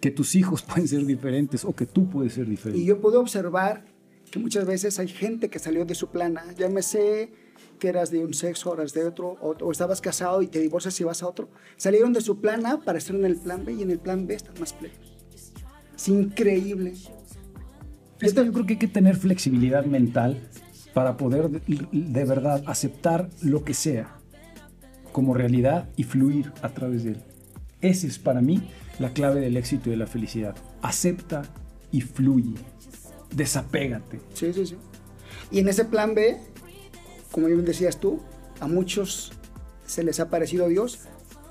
que 0.01 0.11
tus 0.11 0.35
hijos 0.35 0.63
pueden 0.69 0.89
ser 0.89 1.05
diferentes 1.05 1.65
o 1.65 1.75
que 1.75 1.87
tú 1.87 2.09
puedes 2.09 2.33
ser 2.33 2.47
Y 2.47 2.51
diferente. 2.51 2.85
yo 2.85 3.01
puedo 3.01 3.21
observar 3.21 3.85
que 4.31 4.39
muchas 4.39 4.65
veces 4.67 4.99
hay 4.99 5.09
gente 5.09 5.51
que 5.51 5.59
salió 5.59 5.85
de 5.85 5.95
su 5.95 6.09
plana, 6.09 6.43
llámese 6.57 7.31
que 7.79 7.89
eras 7.89 8.11
de 8.11 8.25
un 8.25 8.33
sexo, 8.33 8.73
eras 8.73 8.95
de 8.95 9.05
otro, 9.05 9.37
o, 9.43 9.51
o 9.61 9.71
estabas 9.71 10.01
casado 10.01 10.41
y 10.41 10.47
te 10.47 10.61
divorcias 10.61 10.99
y 11.01 11.05
vas 11.05 11.23
a 11.23 11.29
otro. 11.29 11.51
Salieron 11.77 12.13
de 12.15 12.23
su 12.23 12.41
plan 12.41 12.65
A 12.65 12.81
para 12.81 12.97
estar 12.97 13.15
en 13.15 13.27
el 13.27 13.37
plan 13.37 13.65
B 13.65 13.75
y 13.75 13.83
en 13.83 13.91
el 13.91 13.99
plan 13.99 14.27
B 14.27 14.35
están 14.35 14.55
más 14.59 14.73
plenos. 14.73 14.97
Es 15.95 16.09
increíble. 16.09 16.95
Esto 18.21 18.43
yo 18.43 18.53
creo 18.53 18.65
que 18.65 18.73
hay 18.75 18.79
que 18.79 18.89
tener 18.89 19.17
flexibilidad 19.17 19.85
mental 19.85 20.49
para 20.95 21.17
poder 21.17 21.51
de, 21.51 21.61
de 21.93 22.25
verdad 22.25 22.63
aceptar 22.67 23.29
lo 23.43 23.65
que 23.65 23.75
sea 23.75 24.22
como 25.13 25.35
realidad 25.35 25.89
y 25.97 26.05
fluir 26.05 26.53
a 26.63 26.71
través 26.71 27.05
de 27.05 27.13
él. 27.13 27.23
Esa 27.81 28.07
es 28.07 28.19
para 28.19 28.41
mí 28.41 28.63
la 28.99 29.13
clave 29.13 29.41
del 29.41 29.57
éxito 29.57 29.89
y 29.89 29.93
de 29.93 29.99
la 29.99 30.07
felicidad. 30.07 30.57
Acepta 30.83 31.43
y 31.91 32.01
fluye. 32.01 32.55
Desapégate. 33.35 34.21
Sí, 34.35 34.53
sí, 34.53 34.67
sí. 34.67 34.77
Y 35.51 35.61
en 35.61 35.69
ese 35.69 35.85
plan 35.85 36.15
B, 36.15 36.39
como 37.31 37.47
bien 37.47 37.65
decías 37.65 37.99
tú, 37.99 38.21
a 38.61 38.67
muchos 38.67 39.33
se 39.87 40.03
les 40.03 40.21
ha 40.21 40.31
parecido 40.31 40.69
Dios, 40.69 41.01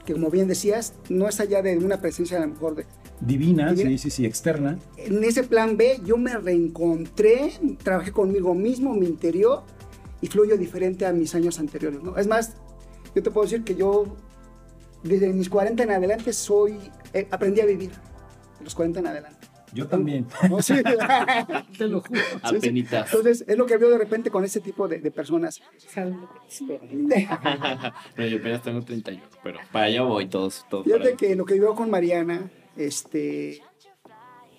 que 0.05 0.13
como 0.13 0.29
bien 0.29 0.47
decías, 0.47 0.93
no 1.09 1.27
es 1.27 1.39
allá 1.39 1.61
de 1.61 1.77
una 1.77 2.01
presencia 2.01 2.37
a 2.37 2.41
lo 2.41 2.47
mejor 2.47 2.75
de, 2.75 2.85
Divina, 3.19 3.71
Divina. 3.71 3.89
sí, 3.91 3.97
sí, 3.97 4.09
sí, 4.09 4.25
externa. 4.25 4.79
en 4.97 5.23
ese 5.23 5.43
plan 5.43 5.77
B 5.77 5.99
yo 6.03 6.17
me 6.17 6.35
reencontré, 6.37 7.53
trabajé 7.83 8.11
conmigo 8.11 8.55
mismo, 8.55 8.95
mi 8.95 9.05
interior, 9.05 9.61
y 10.21 10.27
fluyo 10.27 10.57
diferente 10.57 11.05
a 11.05 11.13
mis 11.13 11.35
años 11.35 11.59
anteriores. 11.59 12.01
¿no? 12.01 12.17
Es 12.17 12.27
más, 12.27 12.53
yo 13.15 13.23
te 13.23 13.31
puedo 13.31 13.45
decir 13.45 13.63
que 13.63 13.75
yo, 13.75 14.17
desde 15.03 15.31
mis 15.33 15.49
40 15.49 15.83
en 15.83 15.91
adelante, 15.91 16.33
soy, 16.33 16.77
eh, 17.13 17.27
aprendí 17.31 17.61
a 17.61 17.65
vivir, 17.65 17.91
de 17.91 18.63
los 18.63 18.75
40 18.75 18.99
en 18.99 19.07
adelante. 19.07 19.51
Yo 19.73 19.87
también. 19.87 20.27
¿No? 20.49 20.61
Sí. 20.61 20.73
Te 21.77 21.87
lo 21.87 22.01
juro. 22.01 22.21
Sí. 22.61 22.69
Entonces, 22.69 23.45
es 23.47 23.57
lo 23.57 23.65
que 23.65 23.77
veo 23.77 23.89
de 23.89 23.97
repente 23.97 24.29
con 24.29 24.43
ese 24.43 24.59
tipo 24.59 24.87
de, 24.87 24.99
de 24.99 25.11
personas. 25.11 25.61
No, 28.17 28.25
yo 28.25 28.37
apenas 28.37 28.61
tengo 28.61 28.81
31, 28.81 29.23
pero 29.43 29.59
para 29.71 29.85
allá 29.85 30.01
voy 30.01 30.27
todos. 30.27 30.65
todos 30.69 30.85
Fíjate 30.85 31.15
que 31.15 31.35
lo 31.35 31.45
que 31.45 31.59
veo 31.59 31.73
con 31.75 31.89
Mariana, 31.89 32.51
este, 32.75 33.61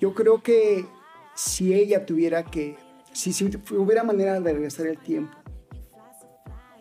yo 0.00 0.14
creo 0.14 0.42
que 0.42 0.87
si 1.35 1.75
ella 1.75 2.06
tuviera 2.06 2.44
que, 2.44 2.76
si, 3.12 3.32
si 3.32 3.50
hubiera 3.73 4.02
manera 4.02 4.40
de 4.40 4.52
regresar 4.52 4.87
el 4.87 4.99
tiempo, 4.99 5.37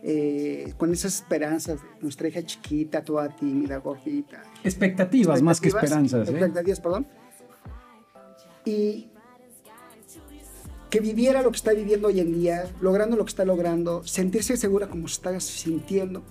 eh, 0.04 0.74
con 0.78 0.92
esas 0.92 1.16
esperanzas 1.16 1.82
de 1.82 1.88
nuestra 2.02 2.28
hija 2.28 2.44
chiquita, 2.44 3.04
toda 3.04 3.30
tímida, 3.30 3.78
gordita. 3.78 4.44
Expectativas 4.64 5.42
más 5.42 5.62
que 5.62 5.70
esperanzas. 5.70 6.28
¿eh? 6.28 6.32
Expectativas, 6.32 6.80
perdón. 6.80 7.08
Y 8.66 9.08
que 10.90 11.00
viviera 11.00 11.42
lo 11.42 11.52
que 11.52 11.58
está 11.58 11.72
viviendo 11.72 12.10
hoy 12.10 12.20
en 12.20 12.34
día, 12.34 12.66
logrando 12.82 13.16
lo 13.16 13.24
que 13.26 13.30
está 13.30 13.46
logrando, 13.46 14.04
sentirse 14.04 14.58
segura 14.58 14.88
como 14.88 15.08
se 15.08 15.16
está 15.16 15.40
sintiendo. 15.40 16.24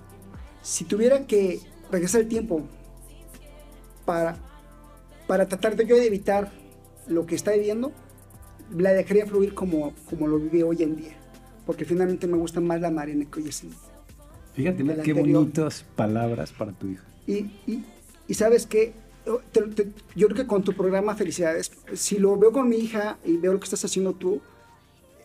Si 0.62 0.84
tuviera 0.84 1.26
que 1.26 1.60
regresar 1.90 2.20
el 2.20 2.28
tiempo 2.28 2.62
para, 4.04 4.36
para 5.26 5.48
tratar 5.48 5.76
de 5.76 5.86
yo 5.86 5.96
de 5.96 6.06
evitar 6.06 6.52
lo 7.06 7.24
que 7.24 7.36
está 7.36 7.52
viviendo, 7.52 7.92
la 8.76 8.92
dejaría 8.92 9.26
fluir 9.26 9.54
como, 9.54 9.94
como 10.08 10.26
lo 10.26 10.38
vive 10.38 10.62
hoy 10.62 10.82
en 10.82 10.96
día. 10.96 11.19
Porque 11.66 11.84
finalmente 11.84 12.26
me 12.26 12.36
gusta 12.36 12.60
más 12.60 12.80
la 12.80 12.90
Mariana 12.90 13.26
que 13.30 13.40
hoy 13.40 13.48
es. 13.48 13.64
Fíjate 14.54 14.84
qué 14.84 14.92
anterior. 14.92 15.38
bonitas 15.40 15.84
palabras 15.94 16.52
para 16.52 16.72
tu 16.72 16.88
hija. 16.88 17.04
Y, 17.26 17.38
y, 17.66 17.84
y 18.26 18.34
sabes 18.34 18.66
que 18.66 18.92
yo 19.24 20.26
creo 20.28 20.36
que 20.36 20.46
con 20.46 20.62
tu 20.62 20.72
programa 20.72 21.14
Felicidades, 21.14 21.72
si 21.94 22.18
lo 22.18 22.36
veo 22.36 22.52
con 22.52 22.68
mi 22.68 22.76
hija 22.76 23.18
y 23.24 23.36
veo 23.36 23.52
lo 23.52 23.60
que 23.60 23.64
estás 23.64 23.84
haciendo 23.84 24.14
tú, 24.14 24.40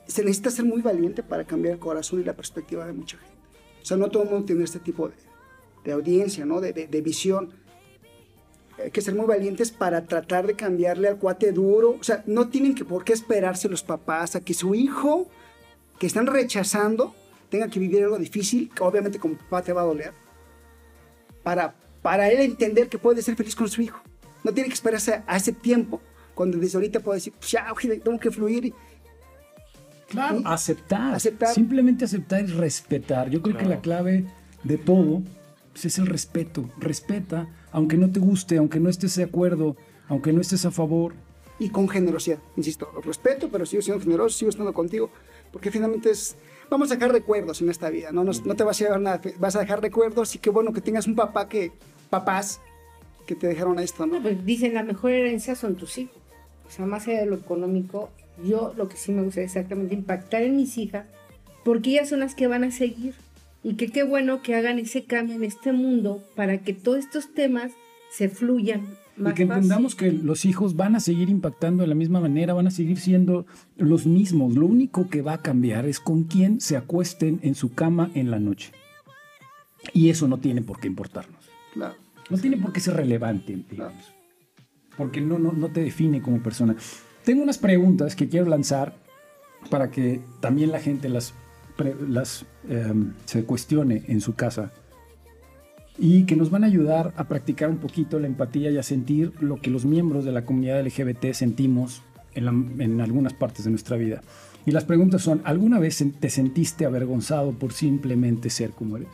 se 0.08 0.22
necesita 0.24 0.52
ser 0.52 0.66
muy 0.66 0.82
valiente 0.82 1.24
para 1.24 1.46
cambiar 1.46 1.76
el 1.76 1.80
corazón 1.80 2.22
y 2.22 2.24
la 2.24 2.36
perspectiva 2.36 2.86
de 2.86 2.94
mucha 2.94 3.18
gente. 3.18 3.36
O 3.82 3.86
sea, 3.86 3.98
no 3.98 4.10
todo 4.10 4.24
el 4.24 4.30
mundo 4.30 4.46
tiene 4.46 4.64
este 4.64 4.80
tipo 4.80 5.10
de, 5.10 5.16
de 5.84 5.92
audiencia, 5.92 6.46
¿no? 6.46 6.62
de, 6.62 6.74
de, 6.74 6.88
de 6.88 7.02
visión. 7.02 7.52
Hay 8.84 8.92
que 8.92 9.02
ser 9.02 9.16
muy 9.16 9.26
valientes 9.26 9.72
para 9.72 10.06
tratar 10.06 10.46
de 10.46 10.56
cambiarle 10.56 11.08
al 11.08 11.18
cuate 11.18 11.52
duro. 11.52 11.92
O 12.00 12.04
sea, 12.04 12.24
no 12.28 12.50
tienen 12.50 12.76
que 12.76 12.84
por 12.84 13.04
qué 13.06 13.14
esperarse 13.14 13.70
los 13.70 13.84
papás 13.84 14.36
a 14.36 14.42
que 14.42 14.54
su 14.54 14.76
hijo, 14.76 15.28
que 16.00 16.08
están 16.08 16.28
rechazando, 16.28 17.16
tenga 17.50 17.70
que 17.70 17.80
vivir 17.80 18.04
algo 18.04 18.18
difícil, 18.18 18.70
que 18.74 18.84
obviamente 18.84 19.20
como 19.20 19.36
papá 19.36 19.62
te 19.62 19.74
va 19.74 19.82
a 19.82 19.86
doler, 19.86 20.14
para, 21.44 21.76
para 22.02 22.30
él 22.30 22.40
entender 22.42 22.90
que 22.90 22.98
puede 22.98 23.22
ser 23.22 23.36
feliz 23.36 23.56
con 23.56 23.70
su 23.70 23.82
hijo. 23.82 24.02
No 24.44 24.54
tiene 24.54 24.70
que 24.70 24.76
esperarse 24.76 25.24
a 25.26 25.38
ese 25.38 25.54
tiempo, 25.54 26.02
cuando 26.34 26.58
desde 26.58 26.78
ahorita 26.78 27.00
puede 27.00 27.18
decir, 27.18 27.34
pues 27.40 27.52
ya, 27.52 27.74
tengo 28.04 28.20
que 28.20 28.30
fluir. 28.30 28.74
Claro, 30.10 30.40
Y 30.40 30.44
aceptar, 30.46 31.16
aceptar. 31.16 31.54
Simplemente 31.54 32.06
aceptar 32.06 32.42
y 32.42 32.48
respetar. 32.48 33.30
Yo 33.30 33.42
creo 33.42 33.58
que 33.58 33.66
la 33.66 33.82
clave 33.82 34.26
de 34.64 34.78
todo 34.78 35.24
pues, 35.72 35.86
es 35.86 35.98
el 35.98 36.08
respeto. 36.08 36.70
Respeta, 36.78 37.48
aunque 37.72 37.98
no 37.98 38.12
te 38.12 38.20
guste, 38.20 38.58
aunque 38.58 38.80
no 38.80 38.90
estés 38.90 39.16
de 39.16 39.24
acuerdo, 39.24 39.76
aunque 40.08 40.32
no 40.32 40.42
estés 40.42 40.66
a 40.66 40.72
favor. 40.72 41.14
Y 41.58 41.70
con 41.70 41.88
generosidad, 41.88 42.40
insisto, 42.58 42.90
respeto, 43.04 43.50
pero 43.50 43.66
sigo 43.66 43.82
siendo 43.82 44.04
generoso, 44.04 44.38
sigo 44.38 44.50
estando 44.50 44.74
contigo, 44.74 45.10
porque 45.56 45.72
finalmente 45.72 46.10
es, 46.12 46.36
vamos 46.70 46.92
a 46.92 46.96
dejar 46.96 47.14
recuerdos 47.14 47.62
en 47.62 47.70
esta 47.70 47.90
vida, 47.90 48.12
no, 48.12 48.26
Nos- 48.26 48.46
no 48.46 48.56
te 48.56 48.66
vas 48.66 48.82
a 48.82 48.84
llevar 48.84 49.00
nada, 49.00 49.22
vas 49.40 49.56
a 49.56 49.62
dejar 49.62 49.82
recuerdos 49.82 50.36
y 50.36 50.40
qué 50.40 50.50
bueno 50.50 50.74
que 50.74 50.82
tengas 50.82 51.08
un 51.08 51.16
papá 51.16 51.48
que, 51.48 51.72
papás, 52.10 52.60
que 53.26 53.36
te 53.36 53.48
dejaron 53.48 53.80
esto, 53.80 54.06
¿no? 54.06 54.16
No, 54.16 54.22
pues 54.22 54.46
dicen 54.46 54.74
la 54.74 54.84
mejor 54.84 55.12
herencia 55.12 55.56
son 55.56 55.76
tus 55.76 55.98
hijos. 55.98 56.18
O 56.68 56.70
sea, 56.70 56.86
más 56.86 57.08
allá 57.08 57.22
de 57.22 57.28
lo 57.28 57.36
económico, 57.38 58.10
yo 58.44 58.74
lo 58.76 58.90
que 58.90 58.98
sí 58.98 59.14
me 59.14 59.22
gusta 59.24 59.40
exactamente 59.40 59.94
impactar 59.96 60.42
en 60.44 60.58
mis 60.58 60.78
hijas, 60.78 61.06
porque 61.64 61.92
ellas 61.92 62.10
son 62.10 62.20
las 62.20 62.36
que 62.36 62.48
van 62.48 62.66
a 62.66 62.72
seguir. 62.72 63.14
Y 63.64 63.76
que 63.78 63.88
qué 63.88 64.04
bueno 64.04 64.42
que 64.42 64.56
hagan 64.56 64.78
ese 64.78 65.06
cambio 65.06 65.36
en 65.38 65.46
este 65.46 65.72
mundo 65.72 66.22
para 66.36 66.58
que 66.64 66.74
todos 66.74 67.00
estos 67.00 67.34
temas 67.34 67.72
se 68.12 68.28
fluyan 68.28 68.86
más 69.18 69.34
y 69.34 69.36
que 69.36 69.48
fácil. 69.48 69.64
entendamos 69.64 69.96
que 69.96 70.12
los 70.12 70.46
hijos 70.46 70.76
van 70.76 70.96
a 70.96 71.00
seguir 71.00 71.30
impactando 71.30 71.84
de 71.84 71.88
la 71.88 71.96
misma 71.96 72.20
manera, 72.20 72.54
van 72.54 72.68
a 72.68 72.72
seguir 72.72 73.00
siendo 73.00 73.46
los 73.78 74.06
mismos. 74.06 74.56
Lo 74.56 74.66
único 74.66 75.10
que 75.10 75.22
va 75.22 75.34
a 75.34 75.42
cambiar 75.42 75.86
es 75.86 76.00
con 76.00 76.24
quién 76.24 76.60
se 76.62 76.78
acuesten 76.78 77.40
en 77.44 77.56
su 77.56 77.74
cama 77.74 78.12
en 78.14 78.32
la 78.32 78.40
noche. 78.40 78.72
Y 79.94 80.10
eso 80.10 80.28
no 80.28 80.38
tiene 80.38 80.62
por 80.62 80.80
qué 80.80 80.88
importarnos. 80.88 81.50
Claro. 81.74 81.96
No 82.30 82.38
tiene 82.38 82.58
por 82.58 82.74
qué 82.74 82.80
ser 82.80 82.96
relevante, 82.96 83.58
digamos. 83.70 84.14
Porque 84.98 85.22
no, 85.22 85.38
no, 85.40 85.52
no 85.52 85.70
te 85.70 85.82
define 85.82 86.22
como 86.22 86.42
persona. 86.42 86.76
Tengo 87.24 87.44
unas 87.44 87.58
preguntas 87.58 88.16
que 88.16 88.30
quiero 88.30 88.48
lanzar 88.48 88.96
para 89.70 89.92
que 89.92 90.22
también 90.40 90.72
la 90.72 90.80
gente 90.80 91.10
las, 91.10 91.34
las 92.08 92.46
em, 92.70 93.14
se 93.26 93.44
cuestione 93.46 94.04
en 94.08 94.22
su 94.22 94.36
casa 94.36 94.72
y 95.98 96.26
que 96.26 96.36
nos 96.36 96.50
van 96.50 96.64
a 96.64 96.68
ayudar 96.68 97.14
a 97.16 97.24
practicar 97.26 97.70
un 97.70 97.78
poquito 97.78 98.20
la 98.20 98.28
empatía 98.28 98.70
y 98.72 98.78
a 98.78 98.84
sentir 98.84 99.32
lo 99.40 99.62
que 99.62 99.70
los 99.70 99.86
miembros 99.86 100.26
de 100.26 100.32
la 100.32 100.44
comunidad 100.46 100.82
LGBT 100.86 101.32
sentimos 101.34 102.02
en, 102.34 102.46
la- 102.46 102.84
en 102.84 103.00
algunas 103.02 103.34
partes 103.34 103.64
de 103.66 103.72
nuestra 103.72 103.96
vida. 103.98 104.22
Y 104.66 104.72
las 104.72 104.84
preguntas 104.84 105.22
son, 105.22 105.42
¿alguna 105.46 105.80
vez 105.80 106.04
te 106.20 106.30
sentiste 106.30 106.86
avergonzado 106.86 107.52
por 107.54 107.72
simplemente 107.72 108.50
ser 108.50 108.72
como 108.72 108.98
eres? 108.98 109.10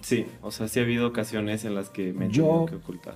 Sí, 0.00 0.26
o 0.42 0.50
sea, 0.50 0.68
sí 0.68 0.80
ha 0.80 0.82
habido 0.82 1.06
ocasiones 1.06 1.64
en 1.64 1.74
las 1.74 1.88
que 1.90 2.12
me 2.12 2.26
he 2.26 2.28
tenido 2.28 2.66
que 2.66 2.76
ocultar. 2.76 3.14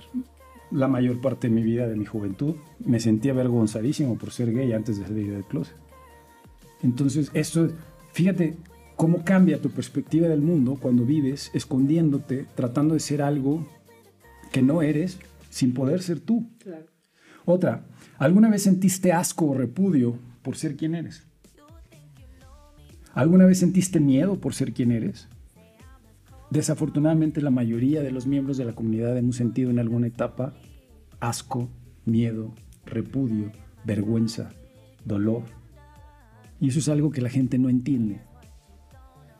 la 0.71 0.87
mayor 0.87 1.19
parte 1.21 1.47
de 1.49 1.53
mi 1.53 1.61
vida, 1.63 1.87
de 1.87 1.95
mi 1.95 2.05
juventud, 2.05 2.55
me 2.79 2.99
sentía 2.99 3.31
avergonzadísimo 3.31 4.17
por 4.17 4.31
ser 4.31 4.51
gay 4.53 4.71
antes 4.73 4.97
de 4.99 5.05
salir 5.07 5.31
del 5.31 5.43
closet. 5.43 5.75
Entonces, 6.81 7.31
esto, 7.33 7.69
fíjate 8.13 8.55
cómo 8.99 9.23
cambia 9.23 9.61
tu 9.61 9.69
perspectiva 9.69 10.27
del 10.27 10.41
mundo 10.41 10.77
cuando 10.77 11.05
vives 11.05 11.51
escondiéndote, 11.53 12.47
tratando 12.53 12.95
de 12.95 12.99
ser 12.99 13.21
algo 13.21 13.65
que 14.51 14.61
no 14.61 14.81
eres, 14.81 15.19
sin 15.49 15.73
poder 15.73 16.01
ser 16.01 16.19
tú. 16.19 16.49
Claro. 16.57 16.85
Otra, 17.45 17.85
¿alguna 18.17 18.49
vez 18.49 18.63
sentiste 18.63 19.13
asco 19.13 19.45
o 19.45 19.53
repudio 19.53 20.17
por 20.41 20.57
ser 20.57 20.75
quien 20.75 20.95
eres? 20.95 21.25
¿Alguna 23.13 23.45
vez 23.45 23.59
sentiste 23.59 24.01
miedo 24.01 24.35
por 24.41 24.53
ser 24.53 24.73
quien 24.73 24.91
eres? 24.91 25.29
Desafortunadamente 26.49 27.41
la 27.41 27.51
mayoría 27.51 28.01
de 28.01 28.11
los 28.11 28.27
miembros 28.27 28.57
de 28.57 28.65
la 28.65 28.73
comunidad 28.73 29.17
hemos 29.17 29.37
sentido 29.37 29.69
en 29.69 29.79
alguna 29.79 30.07
etapa 30.07 30.55
asco, 31.21 31.69
miedo, 32.03 32.53
repudio, 32.85 33.53
vergüenza, 33.85 34.51
dolor. 35.05 35.43
Y 36.59 36.67
eso 36.67 36.79
es 36.79 36.89
algo 36.89 37.11
que 37.11 37.21
la 37.21 37.29
gente 37.29 37.57
no 37.57 37.69
entiende. 37.69 38.27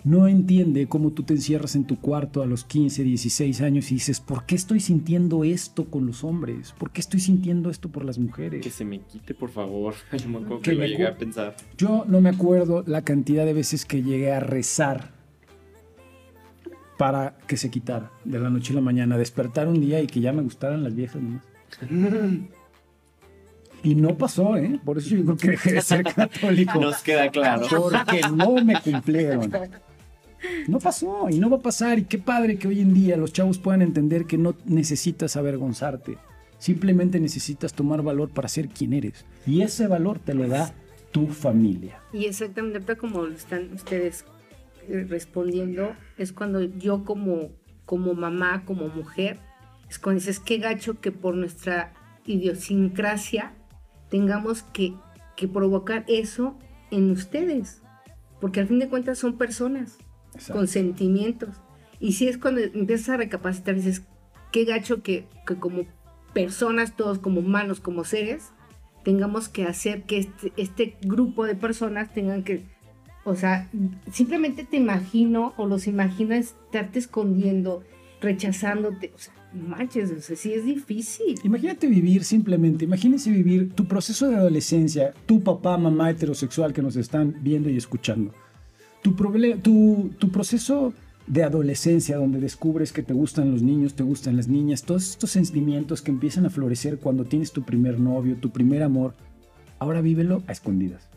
No 0.04 0.30
entiende 0.30 0.88
cómo 0.88 1.12
tú 1.12 1.24
te 1.24 1.34
encierras 1.34 1.76
en 1.76 1.84
tu 1.86 2.00
cuarto 2.00 2.42
a 2.42 2.46
los 2.46 2.64
15, 2.64 3.04
16 3.04 3.62
años 3.62 3.92
y 3.92 3.96
dices, 3.96 4.22
¿por 4.22 4.46
qué 4.46 4.56
estoy 4.56 4.80
sintiendo 4.80 5.44
esto 5.44 5.86
con 5.86 6.06
los 6.06 6.24
hombres? 6.24 6.74
¿Por 6.78 6.92
qué 6.92 7.02
estoy 7.02 7.20
sintiendo 7.20 7.70
esto 7.70 7.90
por 7.90 8.06
las 8.06 8.18
mujeres? 8.18 8.62
Que 8.62 8.70
se 8.70 8.86
me 8.86 9.02
quite, 9.02 9.34
por 9.34 9.50
favor. 9.50 9.94
Yo 10.18 10.30
me 10.30 10.38
acuerdo 10.38 10.62
que, 10.62 10.74
lo 10.74 10.86
llegué 10.86 11.06
a 11.06 11.18
pensar. 11.18 11.56
Yo 11.78 12.06
no 12.08 12.22
me 12.22 12.30
acuerdo 12.30 12.84
la 12.88 13.04
cantidad 13.04 13.46
de 13.46 13.54
veces 13.54 13.86
que 13.86 14.02
llegué 14.02 14.32
a 14.32 14.40
rezar 14.40 15.12
para 16.98 17.38
que 17.48 17.58
se 17.58 17.70
quitara 17.70 18.12
de 18.24 18.40
la 18.40 18.50
noche 18.50 18.72
a 18.72 18.76
la 18.76 18.82
mañana, 18.82 19.18
despertar 19.18 19.68
un 19.68 19.82
día 19.82 20.02
y 20.02 20.08
que 20.08 20.22
ya 20.22 20.32
me 20.32 20.42
gustaran 20.42 20.84
las 20.84 20.96
viejas 20.96 21.22
nomás. 21.22 21.44
Y 23.82 23.96
no 23.96 24.18
pasó, 24.18 24.58
¿eh? 24.58 24.80
Por 24.84 24.98
eso 24.98 25.16
yo 25.16 25.24
creo 25.24 25.38
que 25.38 25.48
dejé 25.52 25.74
de 25.74 25.82
ser 25.82 26.04
católico. 26.04 26.80
Nos 26.80 27.02
queda 27.02 27.30
claro. 27.30 27.66
Porque 27.70 28.22
no 28.34 28.56
me 28.64 28.80
cumplieron. 28.82 29.52
No 30.68 30.80
pasó 30.80 31.28
y 31.30 31.40
no 31.40 31.50
va 31.50 31.58
a 31.58 31.62
pasar. 31.62 32.00
Y 32.00 32.06
qué 32.06 32.18
padre 32.18 32.58
que 32.58 32.68
hoy 32.68 32.80
en 32.80 32.94
día 32.94 33.18
los 33.18 33.34
chavos 33.34 33.58
puedan 33.58 33.82
entender 33.82 34.26
que 34.26 34.38
no 34.38 34.56
necesitas 34.66 35.36
avergonzarte. 35.36 36.18
Simplemente 36.58 37.20
necesitas 37.20 37.74
tomar 37.74 38.02
valor 38.02 38.30
para 38.30 38.50
ser 38.50 38.70
quien 38.70 38.94
eres. 38.94 39.26
Y 39.46 39.62
ese 39.62 39.88
valor 39.88 40.20
te 40.20 40.34
lo 40.34 40.48
da 40.48 40.74
tu 41.12 41.28
familia. 41.28 42.02
Y 42.14 42.26
exactamente 42.26 42.98
como 42.98 43.26
están 43.26 43.74
ustedes 43.74 44.26
eh, 44.88 45.06
respondiendo, 45.08 45.96
es 46.18 46.34
cuando 46.34 46.62
yo 46.62 47.06
como, 47.06 47.50
como 47.86 48.14
mamá, 48.14 48.64
como 48.66 48.90
mujer, 48.90 49.40
es 49.90 50.00
cuando 50.00 50.20
dices, 50.20 50.40
qué 50.40 50.58
gacho 50.58 51.00
que 51.00 51.12
por 51.12 51.36
nuestra 51.36 51.94
idiosincrasia 52.26 53.54
tengamos 54.10 54.64
que, 54.64 54.94
que 55.36 55.48
provocar 55.48 56.06
eso 56.08 56.58
en 56.92 57.10
ustedes. 57.12 57.82
Porque 58.40 58.60
al 58.60 58.68
fin 58.68 58.80
de 58.80 58.90
cuentas 58.90 59.18
son 59.18 59.38
personas 59.38 59.98
con 60.52 60.68
sentimientos. 60.68 61.50
Y 62.00 62.14
si 62.14 62.28
es 62.28 62.38
cuando 62.38 62.62
empiezas 62.62 63.10
a 63.10 63.18
recapacitar, 63.18 63.76
dices, 63.76 64.04
qué 64.52 64.66
gacho 64.66 65.04
que, 65.04 65.26
que, 65.46 65.56
como 65.56 65.86
personas, 66.34 66.96
todos 66.96 67.20
como 67.20 67.42
humanos, 67.42 67.80
como 67.80 68.04
seres, 68.04 68.52
tengamos 69.04 69.50
que 69.50 69.66
hacer 69.66 70.04
que 70.04 70.20
este, 70.20 70.54
este 70.58 70.98
grupo 71.02 71.46
de 71.46 71.56
personas 71.56 72.14
tengan 72.14 72.44
que, 72.44 72.64
o 73.26 73.36
sea, 73.36 73.70
simplemente 74.12 74.64
te 74.64 74.78
imagino 74.78 75.54
o 75.58 75.68
los 75.68 75.88
imaginas 75.88 76.56
estarte 76.66 77.00
escondiendo, 77.00 77.84
rechazándote, 78.22 79.12
o 79.16 79.20
sea, 79.20 79.34
manches, 79.54 80.12
o 80.12 80.22
sea, 80.22 80.36
sí 80.36 80.54
es 80.54 80.66
difícil. 80.66 81.40
Imagínate 81.44 81.88
vivir 81.88 82.24
simplemente, 82.24 82.86
imagínense 82.86 83.32
vivir 83.32 83.74
tu 83.74 83.86
proceso 83.86 84.28
de 84.30 84.36
adolescencia, 84.36 85.14
tu 85.26 85.42
papá, 85.44 85.78
mamá 85.78 86.12
heterosexual 86.12 86.74
que 86.74 86.82
nos 86.82 86.96
están 86.96 87.36
viendo 87.42 87.70
y 87.70 87.78
escuchando. 87.78 88.34
Tu, 89.02 89.16
tu, 89.62 90.12
tu 90.18 90.32
proceso 90.32 90.94
de 91.30 91.44
adolescencia 91.44 92.18
donde 92.18 92.40
descubres 92.40 92.92
que 92.92 93.04
te 93.04 93.14
gustan 93.14 93.52
los 93.52 93.62
niños, 93.62 93.94
te 93.94 94.04
gustan 94.04 94.36
las 94.36 94.48
niñas, 94.48 94.84
todos 94.84 95.12
estos 95.12 95.30
sentimientos 95.30 96.02
que 96.02 96.10
empiezan 96.10 96.46
a 96.48 96.50
florecer 96.50 96.98
cuando 96.98 97.24
tienes 97.24 97.52
tu 97.52 97.64
primer 97.64 98.00
novio, 98.00 98.36
tu 98.36 98.50
primer 98.50 98.82
amor, 98.82 99.14
ahora 99.78 100.02
vívelo 100.02 100.42
a 100.48 100.52
escondidas. 100.52 101.08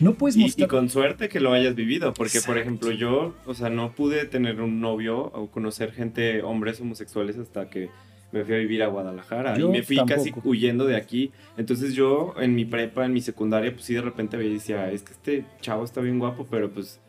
No 0.00 0.14
puedes 0.14 0.36
mostrar... 0.36 0.66
y, 0.66 0.68
con 0.68 0.88
suerte 0.88 1.28
que 1.28 1.38
lo 1.38 1.52
hayas 1.52 1.76
vivido, 1.76 2.12
porque 2.12 2.40
por 2.40 2.58
ejemplo 2.58 2.90
yo, 2.90 3.34
o 3.46 3.54
sea, 3.54 3.70
no 3.70 3.92
pude 3.92 4.24
tener 4.24 4.60
un 4.60 4.80
novio 4.80 5.16
o 5.16 5.48
conocer 5.48 5.92
gente, 5.92 6.42
hombres 6.42 6.80
homosexuales 6.80 7.38
hasta 7.38 7.70
que 7.70 7.88
me 8.32 8.44
fui 8.44 8.54
a 8.54 8.58
vivir 8.58 8.82
a 8.82 8.88
Guadalajara 8.88 9.58
y 9.58 9.64
me 9.64 9.82
fui 9.82 9.98
casi 10.06 10.32
huyendo 10.42 10.86
de 10.86 10.96
aquí. 10.96 11.32
Entonces 11.56 11.94
yo 11.94 12.34
en 12.38 12.54
mi 12.54 12.64
prepa, 12.64 13.04
en 13.04 13.12
mi 13.12 13.20
secundaria, 13.20 13.72
pues 13.72 13.84
sí 13.84 13.94
de 13.94 14.00
repente 14.00 14.36
veía 14.36 14.50
y 14.50 14.54
decía, 14.54 14.90
es 14.90 15.02
que 15.02 15.12
este 15.12 15.44
chavo 15.60 15.84
está 15.84 16.00
bien 16.00 16.18
guapo, 16.18 16.46
pero 16.50 16.70
pues, 16.70 17.00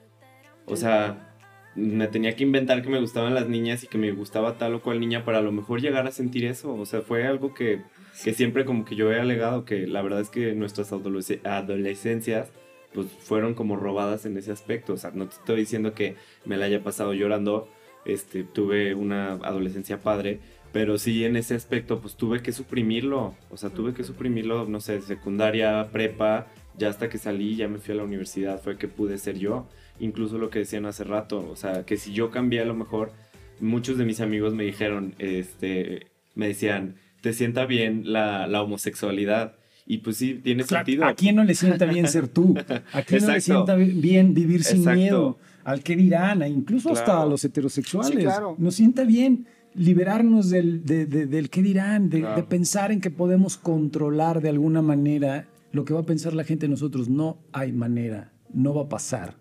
o 0.66 0.76
sea, 0.76 1.34
me 1.76 2.08
tenía 2.08 2.36
que 2.36 2.44
inventar 2.44 2.82
que 2.84 2.90
me 2.90 3.00
gustaban 3.00 3.34
las 3.34 3.48
niñas 3.48 3.84
y 3.84 3.88
que 3.88 3.98
me 3.98 4.12
gustaba 4.12 4.58
tal 4.58 4.76
o 4.76 4.82
cual 4.82 5.00
niña 5.00 5.26
para 5.26 5.40
a 5.40 5.42
lo 5.42 5.52
mejor 5.52 5.82
llegar 5.82 6.06
a 6.06 6.12
sentir 6.12 6.46
eso. 6.46 6.74
O 6.76 6.86
sea, 6.86 7.02
fue 7.02 7.26
algo 7.26 7.54
que, 7.54 7.82
que 8.24 8.34
siempre 8.34 8.66
como 8.66 8.86
que 8.86 8.96
yo 8.96 9.12
he 9.12 9.20
alegado 9.20 9.66
que 9.66 9.88
la 9.88 10.02
verdad 10.02 10.22
es 10.22 10.30
que 10.30 10.54
nuestras 10.54 10.92
adolescencias 10.92 12.52
pues 12.94 13.08
fueron 13.08 13.56
como 13.56 13.76
robadas 13.76 14.26
en 14.26 14.38
ese 14.38 14.52
aspecto. 14.52 14.94
O 14.94 14.98
sea, 14.98 15.12
no 15.14 15.28
te 15.28 15.36
estoy 15.36 15.58
diciendo 15.58 15.94
que 15.94 16.16
me 16.46 16.58
la 16.58 16.66
haya 16.66 16.84
pasado 16.84 17.14
llorando, 17.14 17.68
este, 18.06 18.44
tuve 18.44 18.94
una 18.94 19.34
adolescencia 19.34 20.00
padre, 20.00 20.40
pero 20.74 20.98
sí 20.98 21.24
en 21.24 21.38
ese 21.38 21.54
aspecto 21.54 22.02
pues 22.02 22.16
tuve 22.16 22.42
que 22.42 22.52
suprimirlo, 22.52 23.36
o 23.52 23.58
sea, 23.58 23.70
tuve 23.70 23.94
que 23.94 24.04
suprimirlo, 24.04 24.66
no 24.66 24.82
sé, 24.82 25.00
secundaria, 25.02 25.88
prepa, 25.92 26.48
ya 26.78 26.90
hasta 26.90 27.10
que 27.10 27.20
salí, 27.20 27.56
ya 27.56 27.68
me 27.68 27.78
fui 27.78 27.94
a 27.94 27.98
la 27.98 28.04
universidad, 28.04 28.60
fue 28.60 28.78
que 28.78 28.88
pude 28.88 29.20
ser 29.20 29.38
yo, 29.38 29.68
incluso 30.00 30.40
lo 30.40 30.50
que 30.50 30.60
decían 30.60 30.88
hace 30.88 31.04
rato, 31.04 31.48
o 31.48 31.56
sea, 31.56 31.86
que 31.86 31.96
si 31.96 32.12
yo 32.12 32.32
cambié 32.32 32.62
a 32.62 32.66
lo 32.66 32.74
mejor, 32.74 33.12
muchos 33.60 34.00
de 34.00 34.06
mis 34.06 34.20
amigos 34.20 34.56
me 34.56 34.64
dijeron, 34.64 35.14
este, 35.20 36.08
me 36.34 36.48
decían, 36.48 36.96
te 37.22 37.34
sienta 37.34 37.68
bien 37.68 38.12
la, 38.12 38.48
la 38.48 38.64
homosexualidad, 38.64 39.56
y 39.86 40.00
pues 40.00 40.18
sí, 40.18 40.40
tiene 40.42 40.64
sentido. 40.64 41.06
¿A 41.06 41.14
quién 41.14 41.36
no 41.36 41.44
le 41.44 41.54
sienta 41.54 41.86
bien 41.86 42.08
ser 42.08 42.30
tú? 42.30 42.56
¿A 42.94 43.02
quién 43.04 43.26
no 43.26 43.34
le 43.34 43.42
sienta 43.42 43.76
bien 43.76 44.34
vivir 44.34 44.64
sin 44.64 44.86
miedo? 44.92 45.38
Al 45.66 45.84
que 45.84 45.96
dirán, 45.96 46.42
incluso 46.48 46.92
hasta 46.92 47.22
a 47.22 47.26
los 47.26 47.44
heterosexuales. 47.46 48.28
Nos 48.58 48.76
sienta 48.76 49.04
bien 49.04 49.46
liberarnos 49.76 50.50
del, 50.50 50.84
del 50.86 51.50
qué 51.50 51.62
dirán, 51.62 52.10
de, 52.10 52.24
pensar 52.48 52.92
en 52.92 53.02
que 53.02 53.10
podemos 53.10 53.58
controlar 53.58 54.42
de 54.42 54.50
alguna 54.50 54.82
manera 54.82 55.48
lo 55.72 55.86
que 55.86 55.94
va 55.94 56.02
a 56.02 56.06
pensar 56.06 56.34
la 56.34 56.44
gente 56.44 56.66
de 56.66 56.72
nosotros. 56.72 57.10
No 57.10 57.40
hay 57.52 57.72
manera, 57.72 58.32
no 58.54 58.74
va 58.74 58.84
a 58.84 58.90
pasar. 58.90 59.38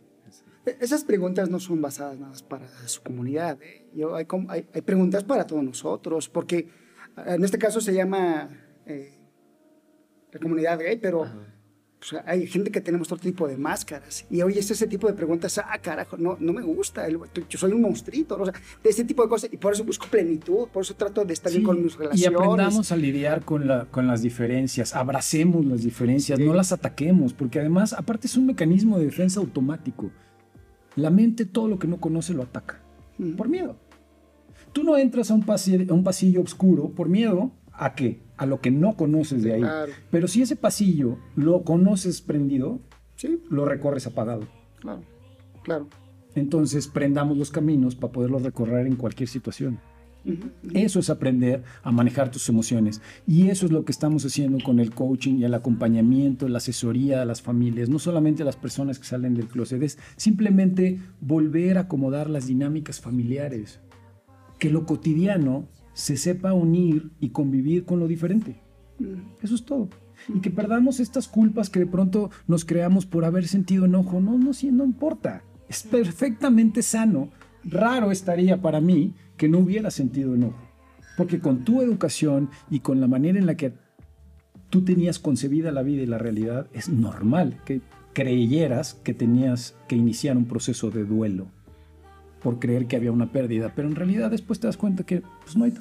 E, 0.65 0.77
esas 0.81 1.05
preguntas 1.05 1.51
no 1.51 1.61
son 1.61 1.81
basadas 1.81 2.19
nada 2.19 2.31
más 2.31 2.43
para 2.43 2.67
su 2.87 3.03
comunidad. 3.03 3.59
¿eh? 3.63 3.87
Yo, 3.95 4.15
hay, 4.15 4.27
hay, 4.49 4.83
preguntas 4.83 5.25
para 5.25 5.47
todos 5.47 5.63
nosotros, 5.63 6.29
porque 6.29 6.69
en 7.27 7.45
este 7.45 7.59
caso 7.59 7.81
se 7.81 7.93
llama 7.93 8.49
eh, 8.87 9.13
la 10.33 10.41
comunidad 10.41 10.79
gay, 10.79 10.97
pero 10.97 11.27
hay 12.27 12.47
gente 12.47 12.71
que 12.71 12.81
tenemos 12.81 13.11
otro 13.13 13.23
tipo 13.23 13.47
de 13.47 13.57
máscaras. 13.57 14.25
Y 14.31 14.43
hoy 14.43 14.59
es 14.59 14.71
ese 14.71 14.87
tipo 14.87 15.07
de 15.07 15.15
preguntas, 15.15 15.59
ah, 15.59 15.79
carajo, 15.81 16.17
no, 16.17 16.37
no 16.41 16.53
me 16.53 16.63
gusta, 16.63 17.07
yo 17.09 17.59
soy 17.59 17.73
un 17.73 17.83
monstruito, 17.83 18.37
o 18.41 18.45
sea, 18.45 18.55
de 18.83 18.91
ese 18.91 19.05
tipo 19.05 19.23
de 19.23 19.29
cosas. 19.29 19.51
Y 19.53 19.57
por 19.57 19.73
eso 19.73 19.85
busco 19.85 20.07
plenitud, 20.07 20.69
por 20.69 20.83
eso 20.83 20.95
trato 20.95 21.25
de 21.25 21.33
estar 21.33 21.53
bien 21.53 21.65
con 21.65 21.83
mis 21.83 21.97
relaciones. 21.97 22.23
Y 22.23 22.27
aprendamos 22.27 22.93
a 22.93 22.97
lidiar 22.97 23.45
con, 23.45 23.67
la, 23.67 23.87
con 23.87 24.07
las 24.07 24.23
diferencias, 24.23 24.95
abracemos 24.95 25.65
las 25.65 25.83
diferencias, 25.83 26.39
no 26.39 26.55
las 26.55 26.73
ataquemos, 26.73 27.33
porque 27.33 27.61
además, 27.61 27.93
aparte 27.93 28.27
es 28.27 28.37
un 28.37 28.47
mecanismo 28.47 28.99
de 28.99 29.07
defensa 29.07 29.41
automático. 29.41 30.11
La 30.97 31.11
mente 31.11 31.47
todo 31.47 31.69
lo 31.69 31.79
que 31.79 31.89
no 31.89 32.01
conoce 32.01 32.35
lo 32.35 32.43
ataca, 32.43 32.83
por 33.37 33.49
miedo. 33.49 33.77
Tú 34.73 34.85
no 34.85 34.97
entras 34.97 35.31
a 35.31 35.35
un, 35.35 35.43
pasillo, 35.43 35.93
a 35.93 35.95
un 35.95 36.05
pasillo 36.05 36.41
oscuro 36.43 36.91
por 36.91 37.09
miedo 37.09 37.53
a 37.73 37.95
qué? 37.95 38.21
A 38.43 38.47
lo 38.47 38.61
que 38.61 38.73
no 38.73 38.97
conoces 38.97 39.43
de 39.43 39.55
ahí. 39.55 39.63
Pero 40.11 40.27
si 40.27 40.43
ese 40.43 40.57
pasillo 40.57 41.17
lo 41.37 41.63
conoces 41.63 42.21
prendido, 42.21 42.81
¿Sí? 43.15 43.41
lo 43.51 43.65
recorres 43.65 44.07
apagado. 44.09 44.49
Claro, 44.81 45.03
claro. 45.63 45.87
Entonces 46.35 46.89
prendamos 46.89 47.37
los 47.37 47.51
caminos 47.51 47.95
para 47.95 48.13
poderlos 48.13 48.43
recorrer 48.43 48.87
en 48.87 48.97
cualquier 48.97 49.29
situación. 49.29 49.79
Eso 50.73 51.01
es 51.01 51.11
aprender 51.11 51.63
a 51.83 51.91
manejar 51.91 52.31
tus 52.31 52.49
emociones. 52.49 53.01
Y 53.27 53.49
eso 53.49 53.67
es 53.67 53.73
lo 53.73 53.85
que 53.85 53.93
estamos 53.93 54.25
haciendo 54.25 54.59
con 54.65 54.79
el 54.79 54.95
coaching 54.95 55.37
y 55.37 55.45
el 55.45 55.55
acompañamiento, 55.55 56.49
la 56.49 56.59
asesoría 56.59 57.23
a 57.23 57.25
las 57.25 57.43
familias, 57.43 57.89
no 57.89 57.99
solamente 57.99 58.43
a 58.43 58.47
las 58.47 58.57
personas 58.57 58.99
que 58.99 59.05
salen 59.05 59.35
del 59.35 59.49
closet, 59.49 59.83
es 59.83 59.99
simplemente 60.17 61.01
volver 61.21 61.79
a 61.79 61.83
acomodar 61.83 62.31
las 62.31 62.47
dinámicas 62.47 63.01
familiares. 63.01 63.81
Que 64.59 64.71
lo 64.71 64.87
cotidiano 64.87 65.67
se 65.95 66.17
sepa 66.17 66.53
unir 66.53 67.11
y 67.21 67.31
convivir 67.31 67.85
con 67.85 68.01
lo 68.01 68.09
diferente. 68.09 68.61
Mm. 68.99 69.43
Eso 69.43 69.55
es 69.55 69.65
todo. 69.65 69.89
Y 70.33 70.41
que 70.41 70.51
perdamos 70.51 71.01
estas 71.01 71.29
culpas 71.29 71.69
que 71.69 71.81
de 71.81 71.87
pronto 71.87 72.31
nos 72.47 72.65
creamos 72.65 73.07
por 73.07 73.25
haber 73.25 73.47
sentido 73.49 73.87
enojo. 73.87 74.21
No, 74.21 74.39
no, 74.39 74.51
no 74.73 74.85
importa. 74.85 75.43
Es 75.69 75.83
perfectamente 75.83 76.83
sano. 76.83 77.31
Raro 77.65 78.11
estaría 78.11 78.61
para 78.61 78.81
mí 78.81 79.15
que 79.37 79.49
no 79.49 79.59
hubiera 79.59 79.91
sentido 79.91 80.35
enojo. 80.35 80.63
Porque 81.17 81.41
con 81.41 81.65
tu 81.65 81.83
educación 81.83 82.51
y 82.71 82.81
con 82.81 83.01
la 83.01 83.09
manera 83.09 83.39
en 83.39 83.47
la 83.47 83.57
que 83.57 83.75
tú 84.71 84.85
tenías 84.85 85.19
concebida 85.19 85.73
la 85.73 85.83
vida 85.83 86.03
y 86.03 86.07
la 86.07 86.19
realidad, 86.19 86.69
es 86.73 86.89
normal 86.89 87.61
que 87.65 87.83
creyeras 88.15 88.95
que 88.95 89.13
tenías 89.13 89.77
que 89.89 89.97
iniciar 89.97 90.37
un 90.37 90.47
proceso 90.47 90.91
de 90.91 91.05
duelo 91.05 91.49
por 92.43 92.59
creer 92.59 92.87
que 92.87 92.97
había 92.97 93.13
una 93.13 93.31
pérdida, 93.33 93.73
pero 93.75 93.89
en 93.89 93.95
realidad 93.95 94.31
después 94.31 94.59
te 94.61 94.67
das 94.67 94.77
cuenta 94.77 95.05
que 95.05 95.23
pues 95.45 95.57
no 95.57 95.65
hay... 95.65 95.73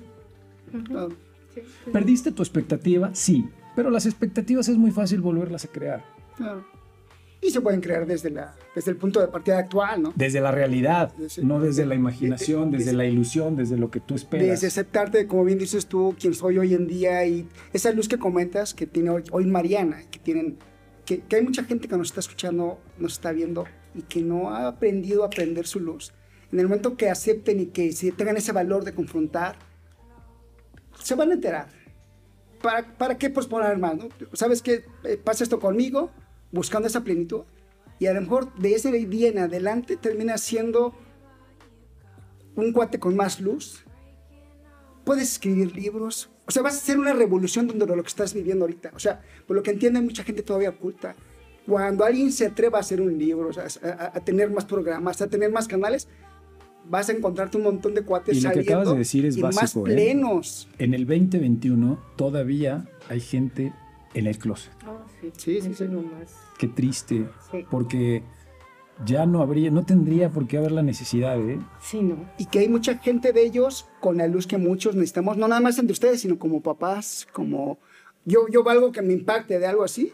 ¿Perdiste 1.92 2.32
tu 2.32 2.42
expectativa? 2.42 3.10
Sí, 3.14 3.46
pero 3.76 3.90
las 3.90 4.06
expectativas 4.06 4.70
es 4.70 4.78
muy 4.78 4.92
fácil 4.92 5.22
volverlas 5.22 5.66
a 5.66 5.68
crear. 5.68 6.04
y 7.44 7.50
se 7.50 7.60
pueden 7.60 7.82
crear 7.82 8.06
desde, 8.06 8.30
la, 8.30 8.54
desde 8.76 8.92
el 8.92 8.98
punto 8.98 9.20
de 9.20 9.28
partida 9.28 9.58
actual, 9.58 10.02
¿no? 10.04 10.14
Desde 10.16 10.40
la 10.42 10.52
realidad, 10.52 11.12
Desde- 11.18 11.44
no 11.44 11.60
desde 11.60 11.86
la 11.88 11.96
imaginación, 11.96 12.70
desde- 12.70 12.86
desde 12.86 12.98
la 12.98 13.06
ilusión, 13.06 13.56
desde 13.56 13.78
lo 13.78 13.90
que 13.90 14.00
tú 14.00 14.14
esperas. 14.14 14.48
Desde 14.48 14.68
aceptarte, 14.68 15.26
como 15.26 15.44
bien 15.44 15.58
dices 15.58 15.88
tú, 15.88 16.16
quién 16.20 16.36
soy 16.36 16.60
hoy 16.60 16.76
en 16.76 16.86
día 16.88 17.26
y 17.26 17.48
esa 17.74 17.92
luz 17.94 18.08
que 18.08 18.20
comentas 18.20 18.76
que 18.76 18.86
tiene 18.86 19.10
hoy, 19.10 19.24
hoy 19.32 19.46
Mariana, 19.48 20.04
que 20.12 20.20
tienen, 20.20 20.58
que, 21.04 21.22
que 21.22 21.36
hay 21.38 21.42
mucha 21.44 21.64
gente 21.64 21.88
que 21.88 21.98
nos 21.98 22.10
está 22.10 22.20
escuchando, 22.20 22.80
nos 23.00 23.14
está 23.14 23.32
viendo 23.32 23.66
y 23.96 24.04
que 24.04 24.22
no 24.22 24.52
ha 24.52 24.68
aprendido 24.68 25.24
a 25.24 25.26
aprender 25.28 25.66
su 25.66 25.80
luz. 25.80 26.14
En 26.52 26.60
el 26.60 26.68
momento 26.68 26.98
que 26.98 27.10
acepten 27.10 27.60
y 27.60 27.68
que 27.68 27.94
tengan 28.16 28.38
ese 28.38 28.52
valor 28.52 28.84
de 28.84 28.94
confrontar, 28.94 29.56
se 31.02 31.16
van 31.16 31.32
a 31.32 31.34
enterar. 31.34 31.68
¿Para, 32.62 32.98
para 32.98 33.18
qué 33.18 33.30
posponer 33.30 33.78
más? 33.78 33.96
no? 33.96 34.10
¿Sabes 34.34 34.62
qué? 34.62 34.86
Eh, 35.04 35.18
Pasa 35.18 35.44
esto 35.44 35.60
conmigo, 35.60 36.12
buscando 36.52 36.88
esa 36.88 37.04
plenitud. 37.04 37.44
Y 38.00 38.08
a 38.08 38.14
lo 38.14 38.22
mejor 38.22 38.54
de 38.56 38.74
ese 38.76 38.92
día 38.92 39.30
en 39.30 39.40
adelante 39.40 39.96
termina 39.96 40.38
siendo 40.38 40.94
un 42.56 42.74
cuate 42.74 43.00
con 43.00 43.16
más 43.16 43.40
luz. 43.40 43.86
Puedes 45.04 45.32
escribir 45.32 45.76
libros. 45.76 46.30
O 46.48 46.52
sea, 46.52 46.64
vas 46.64 46.76
a 46.76 46.78
hacer 46.78 47.00
una 47.00 47.14
revolución 47.14 47.68
donde 47.68 47.86
lo 47.86 48.02
que 48.02 48.10
estás 48.10 48.34
viviendo 48.34 48.66
ahorita. 48.66 48.92
O 48.96 49.00
sea, 49.00 49.22
por 49.48 49.56
lo 49.56 49.64
que 49.64 49.72
entiende 49.72 50.02
mucha 50.02 50.24
gente 50.24 50.44
todavía 50.44 50.72
oculta. 50.72 51.16
Cuando 51.66 52.04
alguien 52.04 52.32
se 52.32 52.48
atreva 52.48 52.80
a 52.80 52.82
hacer 52.82 53.00
un 53.02 53.18
libro, 53.18 53.50
o 53.50 53.54
sea, 53.54 53.68
a, 53.84 54.18
a 54.18 54.20
tener 54.26 54.50
más 54.50 54.66
programas, 54.66 55.22
a 55.22 55.28
tener 55.28 55.52
más 55.52 55.68
canales, 55.68 56.08
vas 56.86 57.10
a 57.10 57.14
encontrarte 57.14 57.58
un 57.58 57.64
montón 57.64 57.94
de 57.94 58.04
cuates 58.04 58.38
Y 58.38 58.42
lo 58.42 58.52
que 58.52 58.62
acabas 58.62 58.92
de 58.92 58.98
decir 58.98 59.26
es 59.26 59.38
y 59.38 59.42
más 59.42 59.56
básico, 59.56 59.88
¿eh? 59.88 59.94
plenos. 59.94 60.68
En 60.78 60.94
el 60.94 61.06
2021 61.06 62.00
todavía 62.16 62.88
hay 63.10 63.20
gente 63.20 63.74
en 64.14 64.28
el 64.28 64.38
closet. 64.38 64.72
Oh, 64.88 65.00
sí, 65.22 65.32
Sí, 65.38 65.62
sí, 65.62 65.74
sí. 65.74 65.84
nomás. 65.86 66.36
Qué 66.58 66.68
triste, 66.68 67.28
Sí. 67.52 67.66
porque 67.70 68.24
ya 69.06 69.26
no 69.26 69.42
habría, 69.42 69.72
no 69.72 69.84
tendría 69.86 70.30
por 70.30 70.48
qué 70.48 70.58
haber 70.58 70.72
la 70.74 70.84
necesidad, 70.84 71.40
¿eh? 71.40 71.60
Sí, 71.80 72.02
no. 72.02 72.18
y 72.38 72.46
que 72.46 72.60
hay 72.60 72.70
mucha 72.70 72.98
gente 72.98 73.34
de 73.34 73.44
ellos 73.44 73.88
con 74.00 74.18
la 74.18 74.28
luz 74.28 74.46
que 74.48 74.58
muchos 74.58 74.96
necesitamos, 74.96 75.38
no 75.38 75.48
nada 75.48 75.62
más 75.62 75.80
entre 75.80 75.94
ustedes, 75.94 76.22
sino 76.22 76.38
como 76.38 76.62
papás, 76.62 77.28
como 77.32 77.80
yo, 78.26 78.48
yo 78.52 78.64
valgo 78.64 78.92
que 78.92 79.02
me 79.02 79.14
impacte 79.14 79.58
de 79.60 79.66
algo 79.66 79.84
así. 79.84 80.14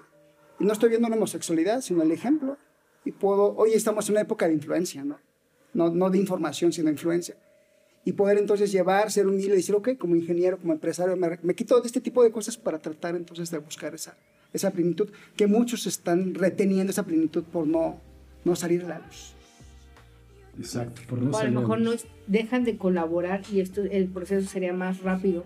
Y 0.59 0.65
no 0.65 0.73
estoy 0.73 0.89
viendo 0.89 1.09
la 1.09 1.15
homosexualidad, 1.17 1.81
sino 1.81 2.01
el 2.01 2.11
ejemplo. 2.11 2.57
Y 3.05 3.11
puedo, 3.11 3.55
hoy 3.57 3.73
estamos 3.73 4.07
en 4.09 4.13
una 4.13 4.21
época 4.21 4.47
de 4.47 4.53
influencia, 4.53 5.03
¿no? 5.03 5.19
No, 5.77 5.91
no 5.91 6.09
de 6.09 6.17
información, 6.17 6.73
sino 6.73 6.87
de 6.87 6.93
influencia. 6.93 7.35
Y 8.03 8.13
poder 8.13 8.39
entonces 8.39 8.71
llevar, 8.71 9.11
ser 9.11 9.27
humilde 9.27 9.53
y 9.53 9.57
decir, 9.57 9.75
ok, 9.75 9.89
como 9.97 10.15
ingeniero, 10.15 10.57
como 10.57 10.73
empresario, 10.73 11.15
me, 11.15 11.37
me 11.43 11.53
quito 11.53 11.79
de 11.79 11.85
este 11.85 12.01
tipo 12.01 12.23
de 12.23 12.31
cosas 12.31 12.57
para 12.57 12.79
tratar 12.79 13.15
entonces 13.15 13.51
de 13.51 13.59
buscar 13.59 13.93
esa, 13.93 14.17
esa 14.53 14.71
plenitud, 14.71 15.09
que 15.35 15.45
muchos 15.45 15.85
están 15.85 16.33
reteniendo 16.33 16.89
esa 16.91 17.03
plenitud 17.03 17.43
por 17.43 17.67
no, 17.67 18.01
no 18.43 18.55
salir 18.55 18.85
a 18.85 18.87
la 18.87 18.99
luz. 18.99 19.33
Exacto. 20.57 21.01
Por 21.07 21.21
no 21.21 21.29
O 21.29 21.37
a 21.37 21.43
lo 21.43 21.59
a 21.59 21.61
mejor 21.61 21.79
no 21.79 21.91
dejan 22.25 22.63
de 22.63 22.77
colaborar 22.77 23.43
y 23.51 23.59
esto 23.59 23.83
el 23.83 24.07
proceso 24.07 24.49
sería 24.49 24.73
más 24.73 25.01
rápido. 25.01 25.45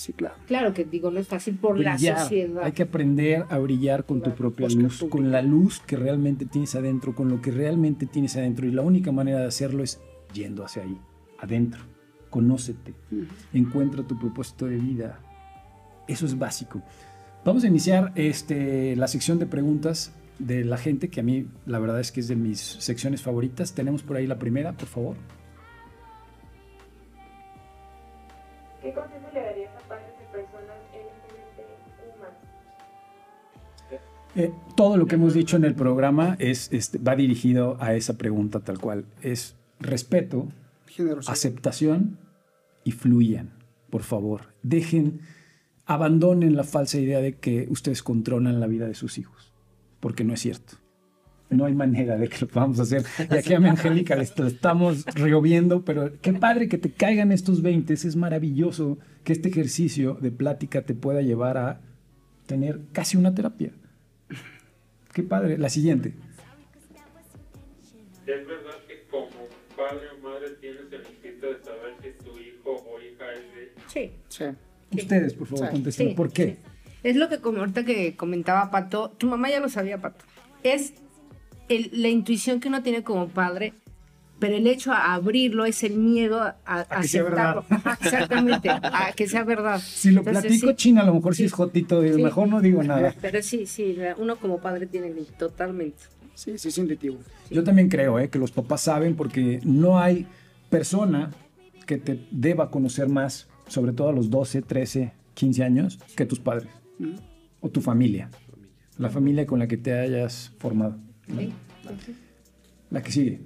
Sí, 0.00 0.14
claro. 0.14 0.34
Claro 0.46 0.72
que 0.72 0.86
digo, 0.86 1.10
no 1.10 1.20
es 1.20 1.28
fácil 1.28 1.56
por 1.56 1.78
la 1.78 1.98
sociedad. 1.98 2.62
Hay 2.62 2.72
que 2.72 2.84
aprender 2.84 3.44
a 3.50 3.58
brillar 3.58 4.06
con 4.06 4.22
tu 4.22 4.30
propia 4.30 4.66
luz, 4.70 5.04
con 5.10 5.30
la 5.30 5.42
luz 5.42 5.80
que 5.80 5.94
realmente 5.94 6.46
tienes 6.46 6.74
adentro, 6.74 7.14
con 7.14 7.28
lo 7.28 7.42
que 7.42 7.50
realmente 7.50 8.06
tienes 8.06 8.34
adentro. 8.34 8.66
Y 8.66 8.70
la 8.70 8.80
única 8.80 9.12
manera 9.12 9.40
de 9.40 9.48
hacerlo 9.48 9.82
es 9.82 10.00
yendo 10.32 10.64
hacia 10.64 10.84
ahí, 10.84 10.98
adentro. 11.38 11.82
Conócete, 12.30 12.94
encuentra 13.52 14.02
tu 14.02 14.18
propósito 14.18 14.64
de 14.64 14.76
vida. 14.76 15.20
Eso 16.08 16.24
es 16.24 16.38
básico. 16.38 16.80
Vamos 17.44 17.64
a 17.64 17.66
iniciar 17.66 18.12
este, 18.14 18.96
la 18.96 19.06
sección 19.06 19.38
de 19.38 19.44
preguntas 19.44 20.14
de 20.38 20.64
la 20.64 20.78
gente, 20.78 21.10
que 21.10 21.20
a 21.20 21.22
mí 21.22 21.46
la 21.66 21.78
verdad 21.78 22.00
es 22.00 22.10
que 22.10 22.20
es 22.20 22.28
de 22.28 22.36
mis 22.36 22.58
secciones 22.58 23.20
favoritas. 23.20 23.74
Tenemos 23.74 24.02
por 24.02 24.16
ahí 24.16 24.26
la 24.26 24.38
primera, 24.38 24.72
por 24.72 24.88
favor. 24.88 25.16
¿Qué 28.80 28.94
personas 30.42 30.76
LGBTQ+. 30.92 32.30
Eh, 34.36 34.52
todo 34.76 34.96
lo 34.96 35.06
que 35.06 35.16
hemos 35.16 35.34
dicho 35.34 35.56
en 35.56 35.64
el 35.64 35.74
programa 35.74 36.36
es, 36.38 36.72
este, 36.72 36.98
va 36.98 37.16
dirigido 37.16 37.76
a 37.80 37.94
esa 37.94 38.16
pregunta 38.16 38.60
tal 38.60 38.78
cual. 38.78 39.04
Es 39.22 39.56
respeto, 39.80 40.48
Generosidad. 40.86 41.32
aceptación 41.32 42.18
y 42.84 42.92
fluyan, 42.92 43.50
por 43.90 44.02
favor. 44.02 44.54
Dejen, 44.62 45.20
abandonen 45.86 46.56
la 46.56 46.64
falsa 46.64 46.98
idea 46.98 47.20
de 47.20 47.36
que 47.36 47.66
ustedes 47.70 48.02
controlan 48.02 48.60
la 48.60 48.66
vida 48.66 48.86
de 48.86 48.94
sus 48.94 49.18
hijos, 49.18 49.52
porque 50.00 50.24
no 50.24 50.34
es 50.34 50.40
cierto. 50.40 50.79
No 51.50 51.64
hay 51.64 51.74
manera 51.74 52.16
de 52.16 52.28
que 52.28 52.38
lo 52.42 52.46
podamos 52.48 52.78
hacer. 52.78 53.02
Y 53.30 53.34
aquí 53.36 53.54
a 53.54 53.60
mi 53.60 53.68
Angélica 53.70 54.14
le 54.14 54.22
est- 54.22 54.38
le 54.38 54.46
estamos 54.46 55.04
reoviendo, 55.06 55.84
pero 55.84 56.12
qué 56.22 56.32
padre 56.32 56.68
que 56.68 56.78
te 56.78 56.92
caigan 56.92 57.32
estos 57.32 57.60
20. 57.62 57.92
Es 57.92 58.14
maravilloso 58.16 58.98
que 59.24 59.32
este 59.32 59.48
ejercicio 59.48 60.14
de 60.20 60.30
plática 60.30 60.82
te 60.82 60.94
pueda 60.94 61.22
llevar 61.22 61.58
a 61.58 61.80
tener 62.46 62.80
casi 62.92 63.16
una 63.16 63.34
terapia. 63.34 63.72
Qué 65.12 65.24
padre. 65.24 65.58
La 65.58 65.68
siguiente. 65.70 66.14
Es 68.26 68.46
verdad 68.46 68.76
que 68.86 69.02
como 69.10 69.28
padre 69.76 70.06
o 70.16 70.22
madre 70.22 70.50
tienes 70.60 70.82
el 70.92 71.00
instinto 71.00 71.46
de 71.46 71.64
saber 71.64 71.94
si 72.00 72.24
tu 72.24 72.38
hijo 72.38 72.70
o 72.70 73.00
hija 73.00 73.32
es 73.32 73.40
de... 73.54 73.72
Sí. 73.88 74.12
Sí. 74.28 74.44
Ustedes, 74.96 75.34
por 75.34 75.46
favor, 75.48 75.66
Sí. 75.66 75.72
contesten. 75.72 76.08
Sí, 76.10 76.14
¿Por 76.14 76.32
qué? 76.32 76.46
sí. 76.46 76.56
Es 77.02 77.16
lo 77.16 77.28
que 77.28 77.38
como 77.40 77.58
ahorita 77.58 77.84
que 77.84 78.14
comentaba 78.16 78.70
Pato, 78.70 79.10
tu 79.18 79.26
mamá 79.26 79.50
ya 79.50 79.58
lo 79.60 79.68
sabía, 79.68 79.98
Pato. 80.00 80.24
Es 80.62 80.92
el- 81.70 81.90
la 82.02 82.08
intuición 82.08 82.60
que 82.60 82.68
uno 82.68 82.82
tiene 82.82 83.02
como 83.02 83.28
padre, 83.28 83.72
pero 84.38 84.56
el 84.56 84.66
hecho 84.66 84.92
a 84.92 85.14
abrirlo 85.14 85.64
es 85.66 85.82
el 85.82 85.94
miedo 85.94 86.40
a, 86.42 86.56
a 86.66 86.84
que 87.02 87.08
sea 87.08 87.22
aceptarlo. 87.22 87.64
Exactamente, 88.02 88.68
a 88.70 89.12
que 89.14 89.28
sea 89.28 89.44
verdad. 89.44 89.80
Si 89.84 90.10
lo 90.10 90.20
Entonces, 90.20 90.42
platico 90.44 90.68
sí, 90.70 90.74
china, 90.76 91.02
a 91.02 91.04
lo 91.04 91.14
mejor 91.14 91.34
sí, 91.34 91.42
Sí. 91.42 91.44
es 91.46 91.52
jotito, 91.52 92.02
Sí. 92.02 92.22
mejor 92.22 92.48
no 92.48 92.60
digo 92.60 92.82
nada. 92.82 93.14
Pero 93.20 93.42
sí, 93.42 93.66
sí, 93.66 93.96
uno 94.18 94.36
como 94.36 94.58
padre 94.58 94.86
tiene 94.86 95.10
totalmente. 95.38 95.98
Sí, 96.34 96.56
sí, 96.56 96.68
es 96.68 96.78
intuitivo. 96.78 97.18
Yo 97.50 97.62
también 97.64 97.88
creo 97.90 98.18
eh, 98.18 98.30
que 98.30 98.38
los 98.38 98.50
papás 98.50 98.80
saben 98.82 99.14
porque 99.14 99.60
no 99.64 99.98
hay 99.98 100.26
persona 100.70 101.30
que 101.86 101.98
te 101.98 102.18
deba 102.30 102.70
conocer 102.70 103.08
más, 103.08 103.46
sobre 103.68 103.92
todo 103.92 104.08
a 104.08 104.12
los 104.12 104.30
12, 104.30 104.62
13, 104.62 105.12
15 105.34 105.62
años, 105.64 105.98
que 106.16 106.24
tus 106.24 106.38
padres 106.40 106.68
o 107.60 107.68
tu 107.68 107.80
familia. 107.82 108.30
La 108.96 109.10
familia 109.10 109.46
con 109.46 109.58
la 109.58 109.66
que 109.68 109.76
te 109.76 109.92
hayas 109.98 110.52
formado. 110.58 110.96
Sí. 111.38 111.52
La 112.90 113.02
que 113.02 113.12
sigue. 113.12 113.40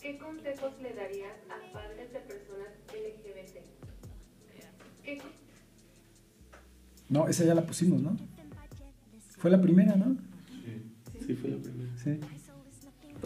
¿Qué 0.00 0.18
consejos 0.18 0.72
le 0.82 0.92
darías 0.94 1.36
a 1.48 1.72
padres 1.72 2.12
de 2.12 2.18
personas 2.20 2.68
LGBT? 2.88 3.60
¿Qué 5.04 5.18
con- 5.18 5.30
No, 7.08 7.28
esa 7.28 7.44
ya 7.44 7.54
la 7.54 7.62
pusimos, 7.62 8.00
¿no? 8.02 8.16
Fue 9.38 9.50
la 9.50 9.60
primera, 9.60 9.96
¿no? 9.96 10.16
Sí, 11.26 11.34
fue 11.34 11.50
la 11.50 11.56
primera. 11.58 11.90
Sí. 11.96 12.18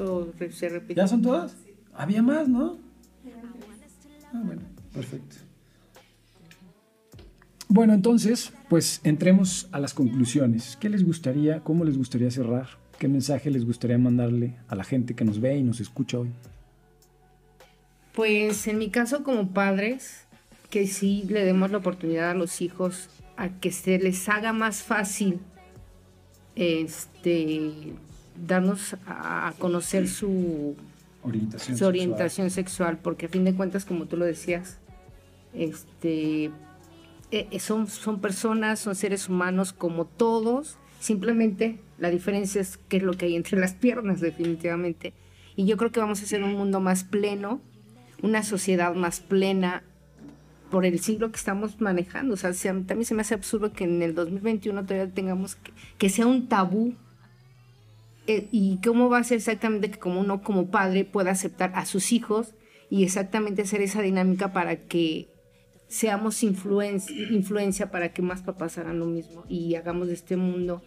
O 0.00 0.28
re- 0.38 0.52
se 0.52 0.68
repite. 0.68 0.94
¿Ya 0.94 1.06
son 1.08 1.22
todas? 1.22 1.56
Había 1.94 2.22
más, 2.22 2.48
¿no? 2.48 2.78
Ah, 4.32 4.42
bueno, 4.44 4.62
perfecto. 4.92 5.36
Bueno, 7.68 7.94
entonces, 7.94 8.52
pues 8.68 9.00
entremos 9.04 9.68
a 9.72 9.80
las 9.80 9.94
conclusiones. 9.94 10.76
¿Qué 10.80 10.88
les 10.88 11.04
gustaría, 11.04 11.60
cómo 11.60 11.84
les 11.84 11.96
gustaría 11.96 12.30
cerrar? 12.30 12.68
¿Qué 13.04 13.08
mensaje 13.08 13.50
les 13.50 13.66
gustaría 13.66 13.98
mandarle 13.98 14.54
a 14.66 14.74
la 14.74 14.82
gente 14.82 15.12
que 15.12 15.26
nos 15.26 15.38
ve 15.38 15.58
y 15.58 15.62
nos 15.62 15.78
escucha 15.78 16.20
hoy? 16.20 16.30
Pues 18.14 18.66
en 18.66 18.78
mi 18.78 18.88
caso 18.88 19.22
como 19.22 19.50
padres, 19.50 20.24
que 20.70 20.86
sí 20.86 21.26
le 21.28 21.44
demos 21.44 21.70
la 21.70 21.76
oportunidad 21.76 22.30
a 22.30 22.34
los 22.34 22.62
hijos 22.62 23.10
a 23.36 23.50
que 23.50 23.72
se 23.72 23.98
les 23.98 24.26
haga 24.30 24.54
más 24.54 24.82
fácil 24.82 25.38
este 26.56 27.92
darnos 28.42 28.96
a 29.06 29.52
conocer 29.58 30.08
su, 30.08 30.74
Orientación. 31.22 31.76
su 31.76 31.84
orientación 31.84 32.48
sexual, 32.48 32.96
porque 33.02 33.26
a 33.26 33.28
fin 33.28 33.44
de 33.44 33.54
cuentas, 33.54 33.84
como 33.84 34.06
tú 34.06 34.16
lo 34.16 34.24
decías, 34.24 34.78
este 35.52 36.44
eh, 36.44 37.48
eh, 37.50 37.60
son, 37.60 37.86
son 37.86 38.22
personas, 38.22 38.80
son 38.80 38.94
seres 38.94 39.28
humanos 39.28 39.74
como 39.74 40.06
todos, 40.06 40.78
simplemente 41.04 41.78
la 41.98 42.10
diferencia 42.10 42.60
es 42.62 42.78
qué 42.88 42.96
es 42.96 43.02
lo 43.02 43.12
que 43.12 43.26
hay 43.26 43.36
entre 43.36 43.58
las 43.60 43.74
piernas, 43.74 44.20
definitivamente. 44.20 45.12
Y 45.54 45.66
yo 45.66 45.76
creo 45.76 45.92
que 45.92 46.00
vamos 46.00 46.20
a 46.20 46.24
hacer 46.24 46.42
un 46.42 46.54
mundo 46.54 46.80
más 46.80 47.04
pleno, 47.04 47.60
una 48.22 48.42
sociedad 48.42 48.94
más 48.94 49.20
plena 49.20 49.82
por 50.70 50.86
el 50.86 50.98
siglo 50.98 51.30
que 51.30 51.36
estamos 51.36 51.80
manejando. 51.80 52.34
O 52.34 52.36
sea, 52.38 52.52
se- 52.54 52.68
también 52.72 53.04
se 53.04 53.14
me 53.14 53.20
hace 53.20 53.34
absurdo 53.34 53.72
que 53.72 53.84
en 53.84 54.00
el 54.02 54.14
2021 54.14 54.82
todavía 54.86 55.12
tengamos 55.12 55.56
que, 55.98 56.08
sea 56.08 56.26
un 56.26 56.48
tabú. 56.48 56.94
Eh, 58.26 58.48
¿Y 58.50 58.78
cómo 58.82 59.10
va 59.10 59.18
a 59.18 59.24
ser 59.24 59.36
exactamente 59.36 59.90
que 59.90 59.98
como 59.98 60.20
uno 60.20 60.42
como 60.42 60.70
padre 60.70 61.04
pueda 61.04 61.30
aceptar 61.32 61.72
a 61.74 61.84
sus 61.84 62.12
hijos 62.12 62.54
y 62.88 63.04
exactamente 63.04 63.62
hacer 63.62 63.82
esa 63.82 64.00
dinámica 64.00 64.54
para 64.54 64.76
que 64.86 65.28
seamos 65.86 66.42
influen- 66.42 67.02
influencia 67.30 67.90
para 67.90 68.12
que 68.14 68.22
más 68.22 68.40
papás 68.42 68.78
hagan 68.78 68.98
lo 68.98 69.06
mismo 69.06 69.44
y 69.48 69.74
hagamos 69.74 70.08
de 70.08 70.14
este 70.14 70.36
mundo 70.38 70.82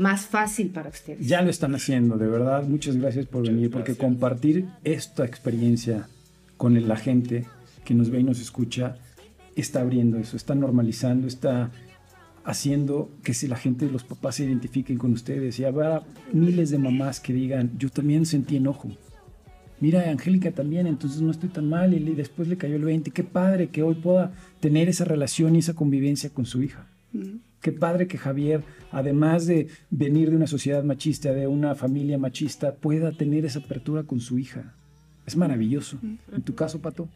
más 0.00 0.26
fácil 0.26 0.68
para 0.70 0.88
ustedes. 0.88 1.26
Ya 1.26 1.42
lo 1.42 1.50
están 1.50 1.74
haciendo, 1.74 2.16
de 2.16 2.26
verdad. 2.26 2.64
Muchas 2.66 2.96
gracias 2.96 3.26
por 3.26 3.40
Muchas 3.42 3.54
venir, 3.54 3.70
porque 3.70 3.94
compartir 3.96 4.66
esta 4.84 5.24
experiencia 5.24 6.08
con 6.56 6.76
el- 6.76 6.88
la 6.88 6.96
gente 6.96 7.46
que 7.84 7.94
nos 7.94 8.10
ve 8.10 8.20
y 8.20 8.24
nos 8.24 8.40
escucha 8.40 8.96
está 9.56 9.80
abriendo 9.80 10.18
eso, 10.18 10.36
está 10.36 10.54
normalizando, 10.54 11.26
está 11.26 11.70
haciendo 12.44 13.10
que 13.22 13.34
si 13.34 13.46
la 13.46 13.56
gente, 13.56 13.90
los 13.90 14.04
papás 14.04 14.36
se 14.36 14.44
identifiquen 14.44 14.96
con 14.96 15.12
ustedes 15.12 15.58
y 15.58 15.64
habrá 15.64 16.02
miles 16.32 16.70
de 16.70 16.78
mamás 16.78 17.20
que 17.20 17.32
digan, 17.34 17.70
yo 17.78 17.90
también 17.90 18.24
sentí 18.26 18.56
enojo. 18.56 18.90
Mira, 19.80 20.10
Angélica 20.10 20.50
también, 20.50 20.86
entonces 20.86 21.20
no 21.22 21.30
estoy 21.30 21.48
tan 21.48 21.68
mal 21.68 21.94
y 21.94 21.98
después 22.14 22.48
le 22.48 22.56
cayó 22.56 22.76
el 22.76 22.84
20. 22.84 23.10
Qué 23.10 23.24
padre 23.24 23.68
que 23.68 23.82
hoy 23.82 23.94
pueda 23.94 24.32
tener 24.60 24.88
esa 24.88 25.04
relación 25.04 25.56
y 25.56 25.60
esa 25.60 25.74
convivencia 25.74 26.30
con 26.30 26.44
su 26.46 26.62
hija. 26.62 26.86
Qué 27.60 27.72
padre 27.72 28.06
que 28.06 28.16
Javier, 28.16 28.62
además 28.90 29.46
de 29.46 29.68
venir 29.90 30.30
de 30.30 30.36
una 30.36 30.46
sociedad 30.46 30.82
machista, 30.82 31.32
de 31.32 31.46
una 31.46 31.74
familia 31.74 32.18
machista, 32.18 32.74
pueda 32.74 33.12
tener 33.12 33.44
esa 33.44 33.58
apertura 33.58 34.04
con 34.04 34.20
su 34.20 34.38
hija. 34.38 34.74
Es 35.26 35.36
maravilloso. 35.36 35.98
En 36.32 36.42
tu 36.42 36.54
caso, 36.54 36.80
Pato. 36.80 37.08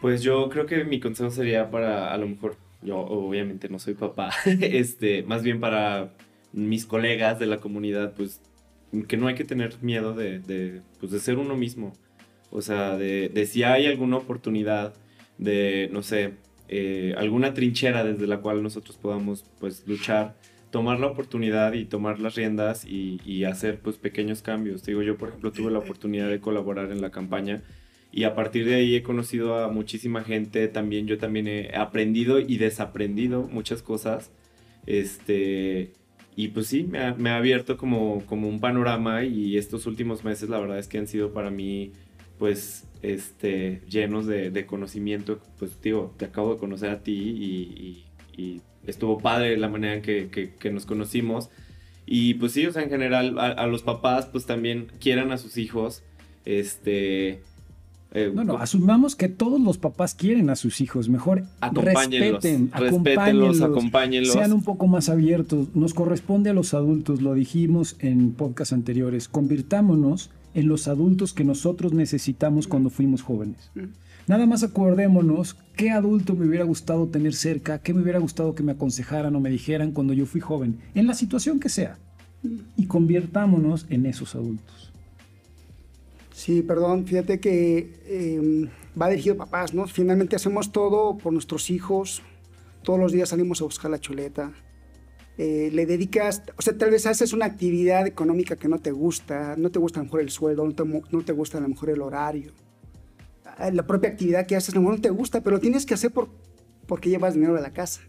Pues 0.00 0.22
yo 0.22 0.48
creo 0.48 0.66
que 0.66 0.84
mi 0.84 0.98
consejo 1.00 1.30
sería 1.30 1.70
para, 1.70 2.12
a 2.12 2.16
lo 2.16 2.26
mejor, 2.26 2.56
yo 2.82 2.98
obviamente 2.98 3.68
no 3.68 3.78
soy 3.78 3.94
papá, 3.94 4.30
este, 4.60 5.22
más 5.22 5.42
bien 5.42 5.60
para 5.60 6.12
mis 6.52 6.86
colegas 6.86 7.38
de 7.38 7.46
la 7.46 7.58
comunidad, 7.58 8.14
pues 8.14 8.40
que 9.08 9.16
no 9.16 9.26
hay 9.26 9.34
que 9.34 9.44
tener 9.44 9.74
miedo 9.82 10.14
de, 10.14 10.38
de, 10.38 10.80
pues, 11.00 11.12
de 11.12 11.20
ser 11.20 11.38
uno 11.38 11.56
mismo. 11.56 11.92
O 12.50 12.62
sea, 12.62 12.96
de, 12.96 13.28
de 13.28 13.46
si 13.46 13.62
hay 13.62 13.86
alguna 13.86 14.16
oportunidad 14.16 14.94
de, 15.38 15.90
no 15.92 16.02
sé, 16.02 16.34
eh, 16.68 17.14
alguna 17.16 17.54
trinchera 17.54 18.04
desde 18.04 18.26
la 18.26 18.38
cual 18.38 18.62
nosotros 18.62 18.96
podamos 18.96 19.44
pues 19.60 19.84
luchar, 19.86 20.34
tomar 20.70 21.00
la 21.00 21.06
oportunidad 21.06 21.72
y 21.74 21.84
tomar 21.84 22.18
las 22.20 22.34
riendas 22.34 22.84
y, 22.84 23.20
y 23.24 23.44
hacer 23.44 23.78
pues 23.80 23.96
pequeños 23.96 24.42
cambios. 24.42 24.82
Te 24.82 24.90
digo, 24.92 25.02
yo 25.02 25.16
por 25.16 25.28
ejemplo 25.28 25.52
tuve 25.52 25.70
la 25.70 25.78
oportunidad 25.78 26.28
de 26.28 26.40
colaborar 26.40 26.90
en 26.90 27.00
la 27.00 27.10
campaña 27.10 27.62
y 28.16 28.24
a 28.24 28.34
partir 28.34 28.64
de 28.64 28.76
ahí 28.76 28.94
he 28.94 29.02
conocido 29.02 29.58
a 29.58 29.68
muchísima 29.68 30.24
gente, 30.24 30.68
también 30.68 31.06
yo 31.06 31.18
también 31.18 31.48
he 31.48 31.76
aprendido 31.76 32.40
y 32.40 32.56
desaprendido 32.56 33.42
muchas 33.42 33.82
cosas. 33.82 34.30
Este, 34.86 35.92
y 36.34 36.48
pues 36.48 36.68
sí, 36.68 36.84
me 36.84 37.00
ha, 37.00 37.14
me 37.14 37.28
ha 37.28 37.36
abierto 37.36 37.76
como, 37.76 38.24
como 38.24 38.48
un 38.48 38.58
panorama 38.60 39.24
y 39.24 39.58
estos 39.58 39.86
últimos 39.86 40.24
meses 40.24 40.48
la 40.48 40.58
verdad 40.58 40.78
es 40.78 40.88
que 40.88 40.96
han 40.96 41.06
sido 41.08 41.32
para 41.32 41.50
mí 41.50 41.92
pues 42.38 42.84
este, 43.02 43.82
llenos 43.88 44.26
de, 44.26 44.50
de 44.50 44.66
conocimiento. 44.66 45.38
Pues 45.58 45.72
digo, 45.82 46.14
te 46.16 46.24
acabo 46.26 46.54
de 46.54 46.58
conocer 46.60 46.90
a 46.90 47.00
ti 47.02 47.12
y, 47.14 48.04
y- 48.36 48.42
y 48.42 48.60
estuvo 48.86 49.18
padre 49.18 49.56
la 49.56 49.68
manera 49.68 49.94
en 49.94 50.02
que, 50.02 50.28
que- 50.28 50.54
que 50.54 50.70
nos 50.70 50.86
conocimos. 50.86 51.48
Y 52.04 52.34
pues 52.34 52.52
sí, 52.52 52.66
o 52.66 52.72
sea, 52.72 52.82
en 52.82 52.90
general 52.90 53.38
a, 53.38 53.46
a 53.46 53.66
los 53.66 53.82
papás 53.82 54.26
pues 54.26 54.46
también 54.46 54.86
quieran 55.00 55.32
a 55.32 55.38
sus 55.38 55.56
hijos. 55.56 56.02
Este... 56.44 57.40
eh, 58.12 58.30
No, 58.32 58.44
no, 58.44 58.58
asumamos 58.58 59.16
que 59.16 59.28
todos 59.28 59.60
los 59.60 59.78
papás 59.78 60.14
quieren 60.14 60.48
a 60.50 60.56
sus 60.56 60.80
hijos. 60.80 61.08
Mejor 61.08 61.42
Acompáñenlos, 61.60 62.42
respeten, 62.44 62.70
acompáñenlos, 62.72 63.60
acompáñenlos. 63.60 64.32
Sean 64.32 64.52
un 64.52 64.62
poco 64.62 64.86
más 64.86 65.08
abiertos. 65.08 65.74
Nos 65.74 65.92
corresponde 65.94 66.50
a 66.50 66.52
los 66.54 66.74
adultos, 66.74 67.22
lo 67.22 67.34
dijimos 67.34 67.96
en 67.98 68.32
podcasts 68.32 68.72
anteriores. 68.72 69.26
Convirtámonos 69.28 70.30
en 70.56 70.68
los 70.68 70.88
adultos 70.88 71.34
que 71.34 71.44
nosotros 71.44 71.92
necesitamos 71.92 72.66
cuando 72.66 72.88
fuimos 72.88 73.20
jóvenes. 73.20 73.70
Nada 74.26 74.46
más 74.46 74.62
acordémonos 74.62 75.54
qué 75.76 75.90
adulto 75.90 76.34
me 76.34 76.46
hubiera 76.46 76.64
gustado 76.64 77.06
tener 77.08 77.34
cerca, 77.34 77.78
qué 77.80 77.92
me 77.92 78.00
hubiera 78.00 78.18
gustado 78.18 78.54
que 78.54 78.62
me 78.62 78.72
aconsejaran 78.72 79.36
o 79.36 79.40
me 79.40 79.50
dijeran 79.50 79.92
cuando 79.92 80.14
yo 80.14 80.24
fui 80.24 80.40
joven, 80.40 80.78
en 80.94 81.06
la 81.06 81.12
situación 81.12 81.60
que 81.60 81.68
sea. 81.68 81.98
Y 82.76 82.86
convirtámonos 82.86 83.84
en 83.90 84.06
esos 84.06 84.34
adultos. 84.34 84.92
Sí, 86.32 86.62
perdón, 86.62 87.04
fíjate 87.04 87.38
que 87.38 88.00
eh, 88.06 88.70
va 89.00 89.10
dirigido 89.10 89.34
a 89.34 89.38
papás, 89.38 89.74
¿no? 89.74 89.86
Finalmente 89.86 90.36
hacemos 90.36 90.72
todo 90.72 91.18
por 91.18 91.34
nuestros 91.34 91.68
hijos, 91.68 92.22
todos 92.82 92.98
los 92.98 93.12
días 93.12 93.28
salimos 93.28 93.60
a 93.60 93.64
buscar 93.64 93.90
la 93.90 94.00
chuleta, 94.00 94.52
eh, 95.38 95.70
le 95.72 95.84
dedicas, 95.86 96.42
o 96.56 96.62
sea, 96.62 96.76
tal 96.78 96.90
vez 96.90 97.06
haces 97.06 97.32
una 97.32 97.44
actividad 97.46 98.06
económica 98.06 98.56
que 98.56 98.68
no 98.68 98.78
te 98.78 98.90
gusta, 98.90 99.54
no 99.56 99.70
te 99.70 99.78
gusta 99.78 100.00
a 100.00 100.02
lo 100.02 100.06
mejor 100.06 100.20
el 100.20 100.30
sueldo, 100.30 100.64
no 100.64 100.74
te, 100.74 100.84
no 100.84 101.22
te 101.24 101.32
gusta 101.32 101.58
a 101.58 101.60
lo 101.60 101.68
mejor 101.68 101.90
el 101.90 102.00
horario, 102.02 102.52
Ah, 103.58 103.70
la 103.70 103.86
propia 103.86 104.10
actividad 104.10 104.46
que 104.46 104.54
haces 104.56 104.70
a 104.70 104.76
lo 104.76 104.82
mejor 104.82 104.96
no 104.96 105.02
te 105.02 105.08
gusta, 105.10 105.40
pero 105.42 105.58
tienes 105.60 105.86
que 105.86 105.94
hacer 105.94 106.10
por, 106.10 106.28
porque 106.86 107.08
llevas 107.08 107.32
dinero 107.34 107.54
de 107.54 107.62
la 107.62 107.72
casa. 107.72 108.02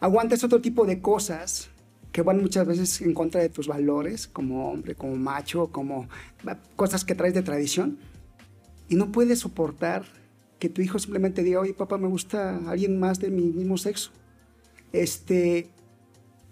Aguantas 0.00 0.44
otro 0.44 0.60
tipo 0.60 0.84
de 0.84 1.00
cosas 1.00 1.70
que 2.12 2.20
van 2.20 2.42
muchas 2.42 2.66
veces 2.66 3.00
en 3.00 3.14
contra 3.14 3.40
de 3.40 3.48
tus 3.48 3.68
valores 3.68 4.26
como 4.26 4.70
hombre, 4.70 4.94
como 4.94 5.16
macho, 5.16 5.68
como 5.68 6.08
va- 6.46 6.58
cosas 6.76 7.04
que 7.06 7.14
traes 7.14 7.32
de 7.32 7.42
tradición 7.42 7.98
y 8.88 8.96
no 8.96 9.12
puedes 9.12 9.38
soportar 9.38 10.04
que 10.58 10.68
tu 10.68 10.82
hijo 10.82 10.98
simplemente 10.98 11.42
diga, 11.42 11.60
oye 11.60 11.72
papá, 11.72 11.96
me 11.96 12.08
gusta 12.08 12.58
alguien 12.68 12.98
más 12.98 13.18
de 13.18 13.30
mi 13.30 13.42
mismo 13.44 13.78
sexo. 13.78 14.10
Este, 14.92 15.68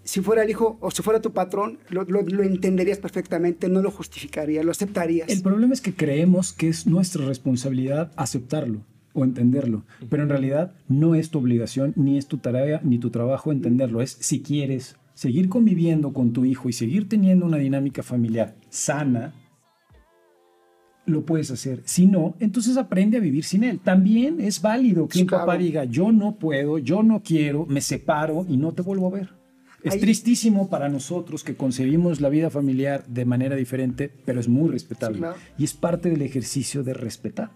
si 0.05 0.21
fuera 0.21 0.43
el 0.43 0.51
hijo 0.51 0.77
o 0.81 0.91
si 0.91 1.03
fuera 1.03 1.21
tu 1.21 1.33
patrón, 1.33 1.79
lo, 1.89 2.05
lo- 2.05 2.23
lo 2.23 2.43
entenderías 2.43 2.99
perfectamente, 2.99 3.69
no 3.69 3.81
lo 3.83 3.91
justificarías, 3.91 4.65
lo 4.65 4.71
aceptarías. 4.71 5.29
El 5.29 5.43
problema 5.43 5.73
es 5.75 5.81
que 5.81 5.95
creemos 5.95 6.53
que 6.53 6.69
es 6.69 6.87
nuestra 6.87 7.25
responsabilidad 7.27 8.13
aceptarlo 8.17 8.83
o 9.15 9.25
entenderlo, 9.25 9.85
pero 10.11 10.23
en 10.25 10.29
realidad 10.29 10.73
no 10.89 11.15
es 11.15 11.31
tu 11.31 11.39
obligación, 11.39 11.93
ni 11.97 12.19
es 12.19 12.27
tu 12.27 12.39
tarea, 12.39 12.81
ni 12.85 12.99
tu 12.99 13.11
trabajo 13.11 13.51
entenderlo. 13.53 14.03
Es 14.03 14.17
si 14.21 14.43
quieres 14.43 14.97
seguir 15.15 15.49
conviviendo 15.49 16.13
con 16.13 16.33
tu 16.33 16.45
hijo 16.45 16.69
y 16.69 16.73
seguir 16.73 17.09
teniendo 17.09 17.47
una 17.47 17.57
dinámica 17.59 18.03
familiar 18.03 18.57
sana, 18.71 19.33
lo 21.07 21.25
puedes 21.25 21.51
hacer. 21.51 21.83
Si 21.85 22.07
no, 22.07 22.35
entonces 22.41 22.77
aprende 22.77 23.19
a 23.19 23.21
vivir 23.21 23.45
sin 23.45 23.63
él. 23.63 23.79
También 23.79 24.41
es 24.41 24.61
válido 24.63 25.07
que 25.07 25.21
un 25.21 25.27
papá 25.27 25.45
claro. 25.45 25.59
diga, 25.63 25.85
yo 25.85 26.13
no 26.13 26.37
puedo, 26.37 26.79
yo 26.79 27.03
no 27.03 27.23
quiero, 27.23 27.67
me 27.67 27.81
separo 27.83 28.47
y 28.49 28.57
no 28.57 28.73
te 28.73 28.83
vuelvo 28.83 29.09
a 29.09 29.11
ver. 29.19 29.44
Es 29.85 29.93
Ahí- 29.95 30.01
tristísimo 30.01 30.69
para 30.71 30.89
nosotros 30.89 31.45
que 31.45 31.57
concebimos 31.57 32.21
la 32.21 32.31
vida 32.31 32.51
familiar 32.51 33.05
de 33.07 33.25
manera 33.25 33.55
diferente, 33.55 34.11
pero 34.25 34.41
es 34.41 34.49
muy 34.49 34.71
respetable. 34.71 35.17
Sí, 35.19 35.21
claro. 35.21 35.37
Y 35.59 35.65
es 35.65 35.75
parte 35.75 36.11
del 36.11 36.23
ejercicio 36.23 36.83
de 36.83 36.95
respetar. 36.95 37.51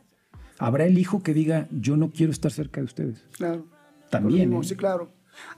Habrá 0.58 0.84
el 0.86 0.98
hijo 0.98 1.22
que 1.22 1.32
diga, 1.34 1.66
yo 1.72 1.96
no 1.96 2.10
quiero 2.10 2.30
estar 2.30 2.52
cerca 2.52 2.80
de 2.80 2.84
ustedes. 2.84 3.24
Claro. 3.32 3.66
También, 4.10 4.50
mismo, 4.50 4.62
¿eh? 4.62 4.66
Sí, 4.66 4.76
claro. 4.76 5.10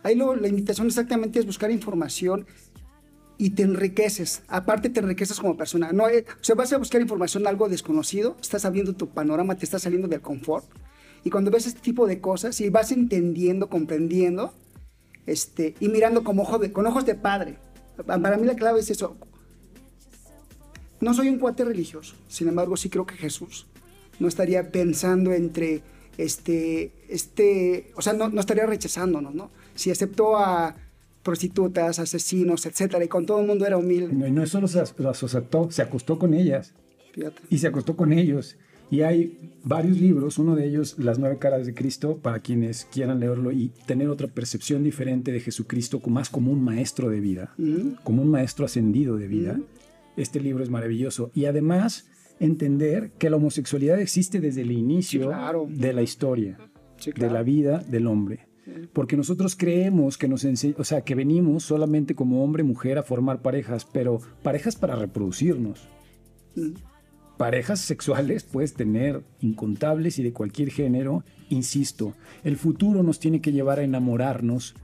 Ahí 0.02 0.14
lo- 0.14 0.36
la 0.36 0.46
invitación 0.48 0.86
exactamente 0.86 1.38
es 1.40 1.46
buscar 1.46 1.70
información 1.70 2.46
y 3.38 3.50
te 3.50 3.62
enriqueces. 3.62 4.42
Aparte 4.48 4.90
te 4.90 5.00
enriqueces 5.00 5.40
como 5.40 5.56
persona. 5.56 5.90
No, 5.92 6.08
eh, 6.08 6.24
o 6.40 6.44
sea, 6.44 6.54
vas 6.54 6.72
a 6.72 6.78
buscar 6.78 7.00
información 7.00 7.46
algo 7.46 7.68
desconocido, 7.68 8.36
estás 8.40 8.64
abriendo 8.64 8.92
tu 8.94 9.08
panorama, 9.08 9.56
te 9.56 9.64
estás 9.64 9.82
saliendo 9.82 10.06
del 10.08 10.20
confort. 10.20 10.66
Y 11.24 11.30
cuando 11.30 11.50
ves 11.50 11.66
este 11.66 11.80
tipo 11.80 12.06
de 12.06 12.20
cosas 12.20 12.60
y 12.60 12.68
vas 12.70 12.92
entendiendo, 12.92 13.68
comprendiendo, 13.68 14.52
este, 15.30 15.74
y 15.80 15.88
mirando 15.88 16.24
como 16.24 16.58
de, 16.58 16.72
con 16.72 16.86
ojos 16.86 17.04
de 17.06 17.14
padre. 17.14 17.58
Pa- 18.06 18.18
Para 18.18 18.36
mí 18.36 18.46
la 18.46 18.54
clave 18.56 18.80
es 18.80 18.90
eso. 18.90 19.16
No 21.00 21.14
soy 21.14 21.28
un 21.28 21.38
cuate 21.38 21.64
religioso, 21.64 22.14
sin 22.28 22.48
embargo 22.48 22.76
sí 22.76 22.90
creo 22.90 23.06
que 23.06 23.14
Jesús 23.16 23.66
no 24.18 24.28
estaría 24.28 24.70
pensando 24.70 25.32
entre 25.32 25.82
este, 26.18 26.92
este, 27.08 27.90
o 27.96 28.02
sea, 28.02 28.12
no, 28.12 28.28
no 28.28 28.40
estaría 28.40 28.66
rechazándonos, 28.66 29.34
¿no? 29.34 29.50
Si 29.74 29.90
aceptó 29.90 30.36
a 30.36 30.76
prostitutas, 31.22 31.98
asesinos, 31.98 32.66
etcétera, 32.66 33.02
y 33.02 33.08
con 33.08 33.24
todo 33.24 33.40
el 33.40 33.46
mundo 33.46 33.64
era 33.66 33.78
humilde, 33.78 34.12
No, 34.14 34.26
y 34.26 34.30
no 34.30 34.46
solo 34.46 34.68
se 34.68 34.80
as- 34.80 34.94
las 34.98 35.22
aceptó, 35.22 35.70
se 35.70 35.80
acostó 35.80 36.18
con 36.18 36.34
ellas 36.34 36.74
fíjate. 37.14 37.40
y 37.48 37.58
se 37.58 37.68
acostó 37.68 37.96
con 37.96 38.12
ellos. 38.12 38.56
Y 38.90 39.02
hay 39.02 39.52
varios 39.62 40.00
libros, 40.00 40.38
uno 40.38 40.56
de 40.56 40.66
ellos, 40.66 40.96
Las 40.98 41.18
nueve 41.18 41.38
caras 41.38 41.64
de 41.66 41.74
Cristo, 41.74 42.18
para 42.20 42.40
quienes 42.40 42.86
quieran 42.86 43.20
leerlo 43.20 43.52
y 43.52 43.70
tener 43.86 44.08
otra 44.08 44.26
percepción 44.26 44.82
diferente 44.82 45.30
de 45.32 45.40
Jesucristo, 45.40 46.00
como- 46.00 46.14
más 46.16 46.28
como 46.28 46.50
un 46.50 46.62
maestro 46.62 47.08
de 47.08 47.20
vida, 47.20 47.54
Ujú. 47.58 47.94
como 48.02 48.22
un 48.22 48.28
maestro 48.30 48.64
ascendido 48.64 49.16
de 49.16 49.28
vida. 49.28 49.52
Ujú. 49.54 49.66
Este 50.16 50.40
libro 50.40 50.64
es 50.64 50.70
maravilloso. 50.70 51.30
Y 51.34 51.44
además, 51.44 52.08
entender 52.40 53.12
que 53.18 53.30
la 53.30 53.36
homosexualidad 53.36 54.00
existe 54.00 54.40
desde 54.40 54.62
el 54.62 54.72
inicio 54.72 55.20
Sí, 55.20 55.26
claro. 55.28 55.66
de 55.68 55.92
la 55.92 56.02
historia, 56.02 56.58
Sí, 56.98 57.12
de 57.12 57.30
la 57.30 57.42
vida 57.42 57.78
del 57.78 58.06
hombre. 58.06 58.46
Porque 58.92 59.16
nosotros 59.16 59.56
creemos 59.56 60.16
que 60.16 60.28
nos 60.28 60.44
o 60.76 60.84
sea, 60.84 61.00
que 61.02 61.14
venimos 61.14 61.64
solamente 61.64 62.14
como 62.14 62.42
hombre 62.44 62.62
mujer 62.62 62.98
a 62.98 63.02
formar 63.02 63.42
parejas, 63.42 63.84
pero 63.84 64.20
parejas 64.42 64.76
para 64.76 64.94
reproducirnos. 64.96 65.88
Mm. 66.56 66.74
Parejas 67.40 67.80
sexuales 67.80 68.44
puedes 68.44 68.74
tener 68.74 69.22
incontables 69.40 70.18
y 70.18 70.22
de 70.22 70.34
cualquier 70.34 70.70
género. 70.70 71.24
Insisto, 71.48 72.12
el 72.44 72.58
futuro 72.58 73.02
nos 73.02 73.18
tiene 73.18 73.40
que 73.40 73.50
llevar 73.50 73.78
a 73.78 73.82
enamorarnos 73.82 74.74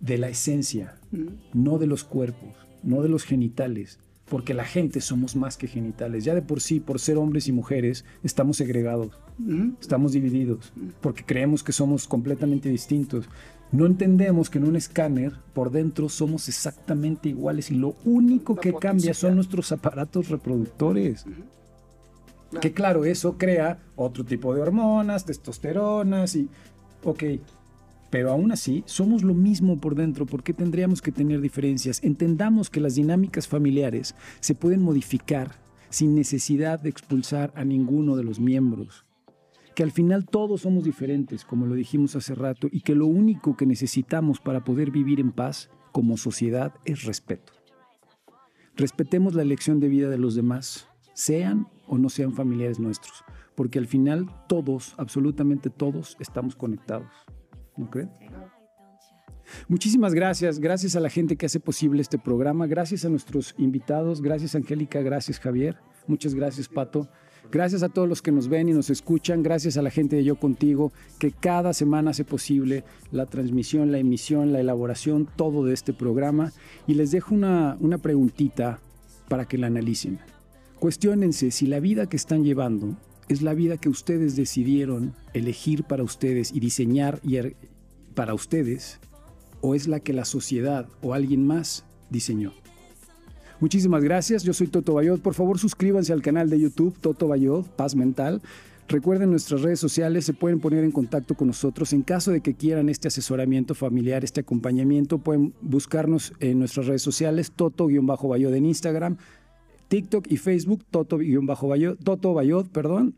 de 0.00 0.16
la 0.16 0.30
esencia, 0.30 0.94
Mm. 1.10 1.26
no 1.52 1.76
de 1.76 1.86
los 1.86 2.02
cuerpos, 2.02 2.48
no 2.82 3.02
de 3.02 3.10
los 3.10 3.24
genitales, 3.24 3.98
porque 4.24 4.54
la 4.54 4.64
gente 4.64 5.02
somos 5.02 5.36
más 5.36 5.58
que 5.58 5.66
genitales. 5.68 6.24
Ya 6.24 6.34
de 6.34 6.40
por 6.40 6.62
sí, 6.62 6.80
por 6.80 6.98
ser 6.98 7.18
hombres 7.18 7.46
y 7.46 7.52
mujeres, 7.52 8.06
estamos 8.22 8.56
segregados, 8.56 9.10
Ujú. 9.38 9.74
estamos 9.78 10.12
divididos, 10.12 10.72
porque 11.02 11.24
creemos 11.26 11.62
que 11.62 11.72
somos 11.72 12.08
completamente 12.08 12.70
distintos. 12.70 13.28
No 13.70 13.84
entendemos 13.84 14.48
que 14.48 14.56
en 14.56 14.64
un 14.64 14.76
escáner 14.76 15.34
por 15.52 15.70
dentro 15.70 16.08
somos 16.08 16.48
exactamente 16.48 17.28
iguales 17.28 17.70
y 17.70 17.74
lo 17.74 17.96
único 18.06 18.56
que 18.56 18.72
cambia 18.72 19.12
son 19.12 19.34
nuestros 19.34 19.72
aparatos 19.72 20.30
reproductores. 20.30 21.26
Que 22.60 22.72
claro, 22.72 23.04
eso 23.04 23.38
crea 23.38 23.78
otro 23.96 24.24
tipo 24.24 24.54
de 24.54 24.62
hormonas, 24.62 25.24
testosteronas 25.24 26.36
y... 26.36 26.48
Ok, 27.04 27.24
pero 28.10 28.30
aún 28.30 28.52
así 28.52 28.84
somos 28.86 29.22
lo 29.22 29.34
mismo 29.34 29.80
por 29.80 29.94
dentro. 29.94 30.26
¿Por 30.26 30.42
qué 30.42 30.52
tendríamos 30.52 31.00
que 31.02 31.12
tener 31.12 31.40
diferencias? 31.40 32.02
Entendamos 32.04 32.70
que 32.70 32.80
las 32.80 32.94
dinámicas 32.94 33.48
familiares 33.48 34.14
se 34.40 34.54
pueden 34.54 34.82
modificar 34.82 35.52
sin 35.90 36.14
necesidad 36.14 36.80
de 36.80 36.90
expulsar 36.90 37.52
a 37.56 37.64
ninguno 37.64 38.16
de 38.16 38.24
los 38.24 38.38
miembros 38.38 39.04
que 39.74 39.82
al 39.82 39.90
final 39.90 40.26
todos 40.26 40.62
somos 40.62 40.84
diferentes, 40.84 41.44
como 41.44 41.66
lo 41.66 41.74
dijimos 41.74 42.16
hace 42.16 42.34
rato, 42.34 42.68
y 42.70 42.80
que 42.80 42.94
lo 42.94 43.06
único 43.06 43.56
que 43.56 43.66
necesitamos 43.66 44.40
para 44.40 44.64
poder 44.64 44.90
vivir 44.90 45.20
en 45.20 45.32
paz 45.32 45.70
como 45.92 46.16
sociedad 46.16 46.74
es 46.84 47.04
respeto. 47.04 47.52
Respetemos 48.76 49.34
la 49.34 49.42
elección 49.42 49.80
de 49.80 49.88
vida 49.88 50.08
de 50.08 50.18
los 50.18 50.34
demás, 50.34 50.88
sean 51.14 51.68
o 51.92 51.98
no 51.98 52.08
sean 52.08 52.32
familiares 52.32 52.80
nuestros, 52.80 53.22
porque 53.54 53.78
al 53.78 53.86
final 53.86 54.26
todos, 54.48 54.94
absolutamente 54.96 55.68
todos, 55.68 56.16
estamos 56.20 56.56
conectados. 56.56 57.10
¿No 57.76 57.90
creen? 57.90 58.10
Muchísimas 59.68 60.14
gracias, 60.14 60.58
gracias 60.58 60.96
a 60.96 61.00
la 61.00 61.10
gente 61.10 61.36
que 61.36 61.44
hace 61.44 61.60
posible 61.60 62.00
este 62.00 62.18
programa, 62.18 62.66
gracias 62.66 63.04
a 63.04 63.10
nuestros 63.10 63.54
invitados, 63.58 64.22
gracias 64.22 64.54
Angélica, 64.54 65.02
gracias 65.02 65.38
Javier, 65.38 65.76
muchas 66.06 66.34
gracias 66.34 66.66
Pato. 66.66 67.10
Gracias 67.50 67.82
a 67.82 67.90
todos 67.90 68.08
los 68.08 68.22
que 68.22 68.32
nos 68.32 68.48
ven 68.48 68.70
y 68.70 68.72
nos 68.72 68.88
escuchan, 68.88 69.42
gracias 69.42 69.76
a 69.76 69.82
la 69.82 69.90
gente 69.90 70.16
de 70.16 70.24
Yo 70.24 70.36
Contigo, 70.36 70.92
que 71.18 71.32
cada 71.32 71.74
semana 71.74 72.12
hace 72.12 72.24
posible 72.24 72.84
la 73.10 73.26
transmisión, 73.26 73.92
la 73.92 73.98
emisión, 73.98 74.54
la 74.54 74.60
elaboración, 74.60 75.28
todo 75.36 75.66
de 75.66 75.74
este 75.74 75.92
programa. 75.92 76.52
Y 76.86 76.94
les 76.94 77.10
dejo 77.10 77.34
una, 77.34 77.76
una 77.80 77.98
preguntita 77.98 78.78
para 79.28 79.44
que 79.44 79.58
la 79.58 79.66
analicen. 79.66 80.20
Cuestiónense 80.82 81.52
si 81.52 81.68
la 81.68 81.78
vida 81.78 82.08
que 82.08 82.16
están 82.16 82.42
llevando 82.42 82.96
es 83.28 83.40
la 83.40 83.54
vida 83.54 83.76
que 83.76 83.88
ustedes 83.88 84.34
decidieron 84.34 85.14
elegir 85.32 85.84
para 85.84 86.02
ustedes 86.02 86.50
y 86.52 86.58
diseñar 86.58 87.20
y 87.22 87.34
er- 87.36 87.54
para 88.16 88.34
ustedes, 88.34 88.98
o 89.60 89.76
es 89.76 89.86
la 89.86 90.00
que 90.00 90.12
la 90.12 90.24
sociedad 90.24 90.88
o 91.00 91.14
alguien 91.14 91.46
más 91.46 91.84
diseñó. 92.10 92.52
Muchísimas 93.60 94.02
gracias, 94.02 94.42
yo 94.42 94.52
soy 94.52 94.66
Toto 94.66 94.94
Bayot. 94.94 95.22
Por 95.22 95.34
favor, 95.34 95.56
suscríbanse 95.56 96.12
al 96.12 96.20
canal 96.20 96.50
de 96.50 96.58
YouTube 96.58 96.98
Toto 97.00 97.28
Bayot, 97.28 97.64
Paz 97.76 97.94
Mental. 97.94 98.42
Recuerden 98.88 99.30
nuestras 99.30 99.62
redes 99.62 99.78
sociales, 99.78 100.24
se 100.24 100.34
pueden 100.34 100.58
poner 100.58 100.82
en 100.82 100.90
contacto 100.90 101.36
con 101.36 101.46
nosotros. 101.46 101.92
En 101.92 102.02
caso 102.02 102.32
de 102.32 102.40
que 102.40 102.54
quieran 102.54 102.88
este 102.88 103.06
asesoramiento 103.06 103.76
familiar, 103.76 104.24
este 104.24 104.40
acompañamiento, 104.40 105.18
pueden 105.18 105.54
buscarnos 105.60 106.32
en 106.40 106.58
nuestras 106.58 106.88
redes 106.88 107.02
sociales, 107.02 107.52
Toto-Bayot 107.54 108.52
en 108.52 108.66
Instagram, 108.66 109.16
TikTok 109.92 110.26
y 110.30 110.38
Facebook, 110.38 110.86
Toto-Bayot, 110.90 112.02
Toto 112.02 112.32
Bayot, 112.32 112.66
perdón. 112.70 113.14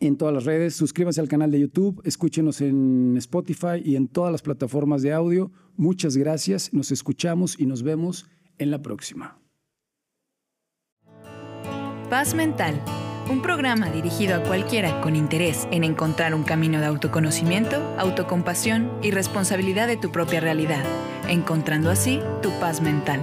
En 0.00 0.16
todas 0.16 0.34
las 0.34 0.44
redes, 0.44 0.74
suscríbanse 0.74 1.20
al 1.20 1.28
canal 1.28 1.52
de 1.52 1.60
YouTube, 1.60 2.02
escúchenos 2.04 2.60
en 2.62 3.14
Spotify 3.18 3.80
y 3.84 3.94
en 3.94 4.08
todas 4.08 4.32
las 4.32 4.42
plataformas 4.42 5.02
de 5.02 5.12
audio. 5.12 5.52
Muchas 5.76 6.16
gracias, 6.16 6.74
nos 6.74 6.90
escuchamos 6.90 7.60
y 7.60 7.66
nos 7.66 7.84
vemos 7.84 8.26
en 8.58 8.72
la 8.72 8.82
próxima. 8.82 9.38
Paz 12.08 12.34
Mental, 12.34 12.74
un 13.30 13.40
programa 13.40 13.88
dirigido 13.92 14.34
a 14.34 14.42
cualquiera 14.42 15.00
con 15.02 15.14
interés 15.14 15.68
en 15.70 15.84
encontrar 15.84 16.34
un 16.34 16.42
camino 16.42 16.80
de 16.80 16.86
autoconocimiento, 16.86 17.76
autocompasión 17.96 18.90
y 19.00 19.12
responsabilidad 19.12 19.86
de 19.86 19.96
tu 19.96 20.10
propia 20.10 20.40
realidad, 20.40 20.82
encontrando 21.28 21.88
así 21.88 22.18
tu 22.42 22.50
paz 22.58 22.80
mental. 22.80 23.20